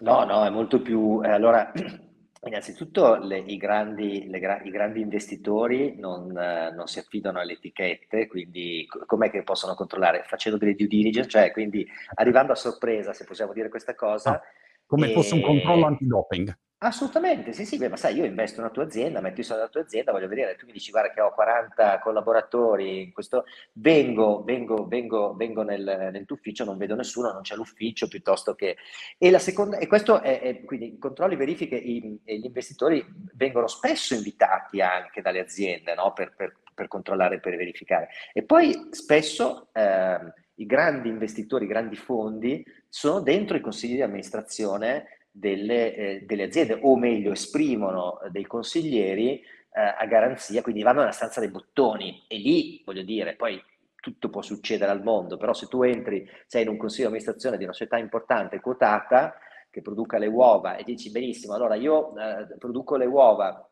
[0.00, 1.22] No, no, è molto più...
[1.24, 1.72] Eh, allora,
[2.44, 8.26] innanzitutto le, i, grandi, gra- i, grandi, investitori non, eh, non, si affidano alle etichette,
[8.26, 10.24] quindi com'è che possono controllare?
[10.26, 14.32] Facendo delle due diligence, cioè quindi arrivando a sorpresa, se possiamo dire questa cosa.
[14.32, 14.42] Ah,
[14.84, 15.12] come e...
[15.14, 16.54] fosse un controllo antidoping.
[16.82, 19.70] Assolutamente, sì, sì, beh, ma sai, io investo nella tua azienda, metto i soldi nella
[19.70, 24.42] tua azienda, voglio vedere, tu mi dici guarda che ho 40 collaboratori, in questo, vengo,
[24.44, 28.78] vengo, vengo, vengo nel, nel tuo ufficio, non vedo nessuno, non c'è l'ufficio, piuttosto che...
[29.18, 33.04] E, la seconda, e questo è, è quindi controlli, verifiche, i, gli investitori
[33.34, 36.14] vengono spesso invitati anche dalle aziende no?
[36.14, 38.08] per, per, per controllare, per verificare.
[38.32, 40.18] E poi spesso eh,
[40.54, 46.44] i grandi investitori, i grandi fondi sono dentro i consigli di amministrazione delle, eh, delle
[46.44, 52.24] aziende, o meglio esprimono dei consiglieri eh, a garanzia, quindi vanno nella stanza dei bottoni.
[52.26, 53.62] E lì, voglio dire, poi
[54.00, 57.56] tutto può succedere al mondo, però se tu entri, sei in un consiglio di amministrazione
[57.56, 59.38] di una società importante quotata
[59.70, 63.69] che produca le uova e dici benissimo, allora io eh, produco le uova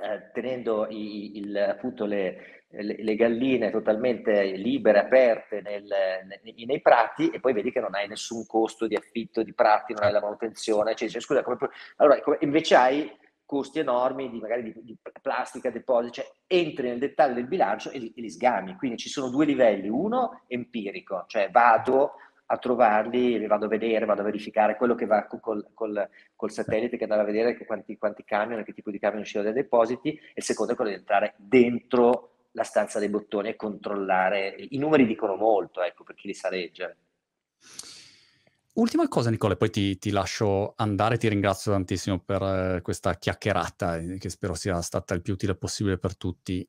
[0.00, 5.84] eh, tenendo i, il, appunto le, le, le, galline totalmente libere, aperte nel,
[6.42, 9.92] nei, nei, prati e poi vedi che non hai nessun costo di affitto di prati,
[9.92, 11.56] non hai la manutenzione, cioè, cioè, scusa, come,
[11.96, 16.98] allora come, invece hai costi enormi di magari di, di plastica, depositi, cioè entri nel
[16.98, 18.76] dettaglio del bilancio e li, e li sgami.
[18.76, 22.14] Quindi ci sono due livelli, uno empirico, cioè vado
[22.46, 26.50] a trovarli, li vado a vedere, vado a verificare quello che va col, col, col
[26.50, 30.10] satellite che andava a vedere quanti, quanti camion, che tipo di camion uscivano dai depositi,
[30.10, 34.54] e il secondo è quello di entrare dentro la stanza dei bottoni e controllare.
[34.58, 36.96] I numeri dicono molto, ecco, per chi li sa leggere.
[38.74, 43.98] Ultima cosa, Nicola, poi ti, ti, lascio andare, ti ringrazio tantissimo per eh, questa chiacchierata,
[43.98, 46.68] eh, che spero sia stata il più utile possibile per tutti.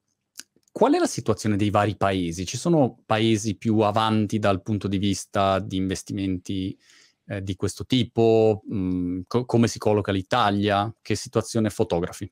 [0.77, 2.45] Qual è la situazione dei vari paesi?
[2.45, 6.77] Ci sono paesi più avanti dal punto di vista di investimenti
[7.27, 8.61] eh, di questo tipo?
[8.69, 10.93] Mm, co- come si colloca l'Italia?
[11.01, 12.29] Che situazione fotografi?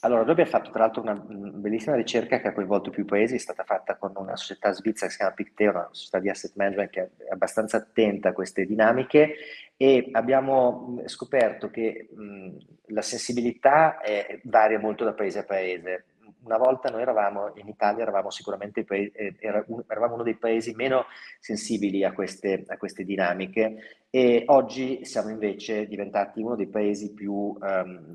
[0.00, 3.38] Allora, noi abbiamo fatto tra l'altro una bellissima ricerca che ha coinvolto più paesi, è
[3.38, 6.90] stata fatta con una società svizzera che si chiama Picteo, una società di asset management
[6.90, 9.36] che è abbastanza attenta a queste dinamiche
[9.76, 12.56] e abbiamo scoperto che mh,
[12.86, 16.06] la sensibilità è, varia molto da paese a paese
[16.44, 21.06] una volta noi eravamo in Italia, eravamo sicuramente paesi, eravamo uno dei paesi meno
[21.38, 27.32] sensibili a queste, a queste, dinamiche e oggi siamo invece diventati uno dei paesi più,
[27.32, 27.58] um,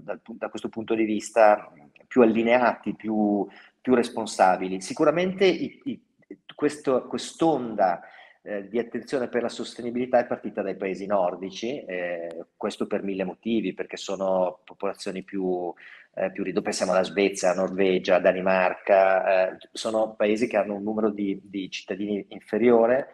[0.03, 1.71] dal, da questo punto di vista,
[2.07, 3.47] più allineati, più,
[3.81, 4.81] più responsabili.
[4.81, 6.01] Sicuramente i, i,
[6.55, 8.01] questo, quest'onda
[8.47, 13.25] eh, di attenzione per la sostenibilità è partita dai paesi nordici, eh, questo per mille
[13.25, 15.73] motivi, perché sono popolazioni più
[16.17, 21.11] eh, più ridotte, pensiamo alla Svezia, Norvegia, Danimarca, eh, sono paesi che hanno un numero
[21.11, 23.09] di, di cittadini inferiore,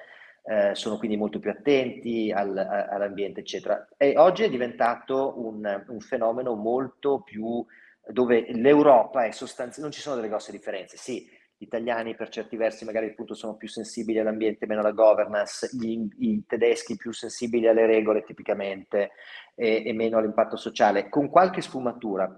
[0.46, 3.88] eh, sono quindi molto più attenti al, all'ambiente, eccetera.
[3.98, 7.66] E oggi è diventato un, un fenomeno molto più
[8.08, 11.30] dove l'Europa è sostanzialmente, non ci sono delle grosse differenze, sì,
[11.64, 16.44] italiani per certi versi magari appunto sono più sensibili all'ambiente, meno alla governance, gli, i
[16.46, 19.12] tedeschi più sensibili alle regole tipicamente
[19.56, 22.30] e, e meno all'impatto sociale, con qualche sfumatura.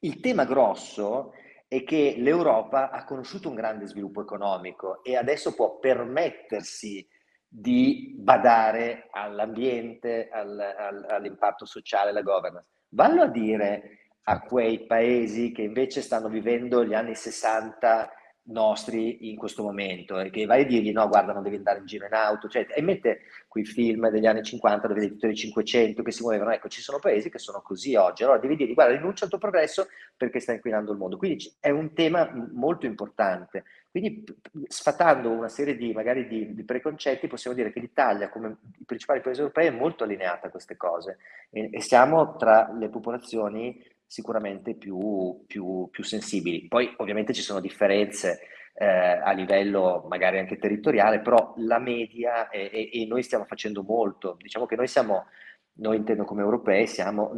[0.00, 1.32] Il tema grosso
[1.66, 7.06] è che l'Europa ha conosciuto un grande sviluppo economico e adesso può permettersi
[7.46, 12.68] di badare all'ambiente, al, al, all'impatto sociale, alla governance.
[12.90, 18.12] Vallo a dire a quei paesi che invece stanno vivendo gli anni 60
[18.48, 21.86] nostri in questo momento e che vai a dirgli no guarda non devi andare in
[21.86, 25.34] giro in auto cioè, e mette quei film degli anni 50 dove vedi tutti i
[25.34, 28.22] 500 che si muovevano ecco ci sono paesi che sono così oggi.
[28.22, 31.70] Allora devi dirgli guarda rinuncia al tuo progresso perché stai inquinando il mondo quindi è
[31.70, 33.64] un tema molto importante.
[33.90, 34.24] Quindi
[34.68, 39.20] sfatando una serie di magari di, di preconcetti possiamo dire che l'Italia come i principali
[39.20, 41.18] paesi europei è molto allineata a queste cose.
[41.50, 46.66] E, e siamo tra le popolazioni sicuramente più, più, più sensibili.
[46.66, 48.40] Poi ovviamente ci sono differenze
[48.74, 54.36] eh, a livello magari anche territoriale, però la media e noi stiamo facendo molto.
[54.40, 55.26] Diciamo che noi siamo,
[55.74, 57.36] noi intendo come europei, siamo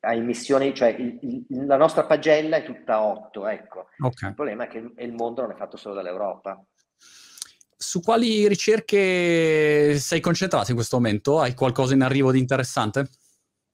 [0.00, 3.86] a emissioni, cioè il, il, la nostra pagella è tutta 8, ecco.
[4.00, 4.30] Okay.
[4.30, 6.60] Il problema è che il mondo non è fatto solo dall'Europa.
[7.80, 11.38] Su quali ricerche sei concentrato in questo momento?
[11.38, 13.08] Hai qualcosa in arrivo di interessante?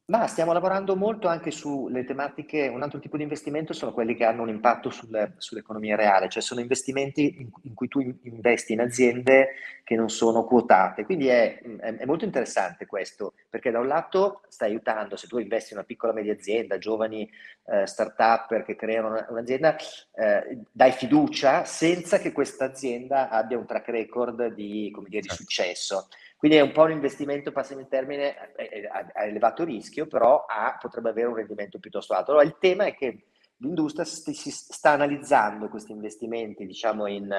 [0.06, 4.26] Ma stiamo lavorando molto anche sulle tematiche, un altro tipo di investimento sono quelli che
[4.26, 8.80] hanno un impatto sul, sull'economia reale, cioè sono investimenti in, in, cui tu investi in
[8.80, 9.52] aziende
[9.82, 11.06] che non sono quotate.
[11.06, 15.38] Quindi è, è, è, molto interessante questo, perché da un lato stai aiutando, se tu
[15.38, 17.26] investi in una piccola media azienda, giovani
[17.64, 19.74] eh, start-up che creano una, un'azienda,
[20.16, 25.34] eh, dai fiducia senza che questa azienda abbia un track record di, dire, di certo.
[25.34, 26.08] successo.
[26.44, 30.76] Quindi è un po' un investimento, passami il termine, a, a elevato rischio, però ha,
[30.78, 32.32] potrebbe avere un rendimento piuttosto alto.
[32.32, 37.34] Allora il tema è che l'industria si, si sta analizzando questi investimenti, diciamo, in,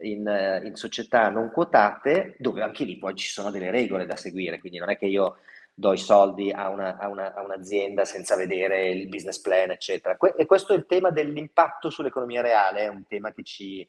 [0.00, 4.58] in, in, società non quotate, dove anche lì poi ci sono delle regole da seguire,
[4.58, 5.36] quindi non è che io
[5.72, 10.16] do i soldi a, una, a, una, a un'azienda senza vedere il business plan, eccetera.
[10.16, 13.88] Que- e questo è il tema dell'impatto sull'economia reale, è un tema che ci,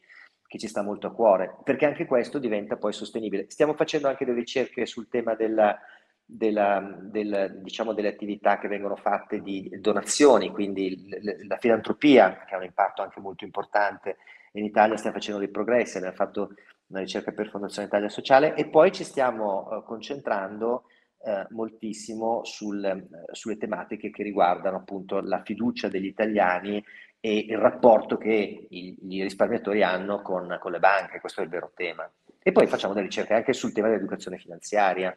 [0.54, 3.50] che ci sta molto a cuore, perché anche questo diventa poi sostenibile.
[3.50, 5.76] Stiamo facendo anche delle ricerche sul tema della,
[6.24, 11.10] della, del, diciamo delle attività che vengono fatte di donazioni, quindi
[11.48, 14.18] la filantropia, che ha un impatto anche molto importante.
[14.52, 16.54] In Italia stiamo facendo dei progressi, abbiamo fatto
[16.90, 20.84] una ricerca per Fondazione Italia Sociale e poi ci stiamo uh, concentrando
[21.26, 26.84] eh, moltissimo sul, eh, sulle tematiche che riguardano appunto la fiducia degli italiani
[27.26, 31.50] e il rapporto che i, i risparmiatori hanno con, con, le banche, questo è il
[31.50, 32.12] vero tema.
[32.38, 35.16] E poi facciamo delle ricerche anche sul tema dell'educazione finanziaria,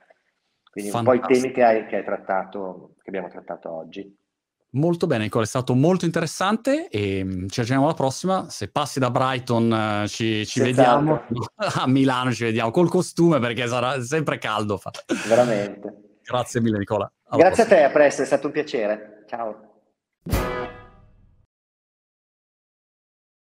[0.70, 1.24] quindi Fantastico.
[1.24, 4.16] un po' i temi che, hai, che, hai trattato, che abbiamo trattato oggi.
[4.70, 8.48] Molto bene, Nicola, è stato molto interessante e mm, ci aggiorniamo alla prossima.
[8.50, 11.22] Se passi da Brighton uh, ci, ci vediamo,
[11.56, 14.80] a Milano ci vediamo col costume perché sarà sempre caldo.
[15.26, 16.20] Veramente.
[16.22, 17.10] Grazie mille Nicola.
[17.30, 17.84] Alla Grazie prossima.
[17.84, 19.24] a te, a presto, è stato un piacere.
[19.26, 19.75] Ciao.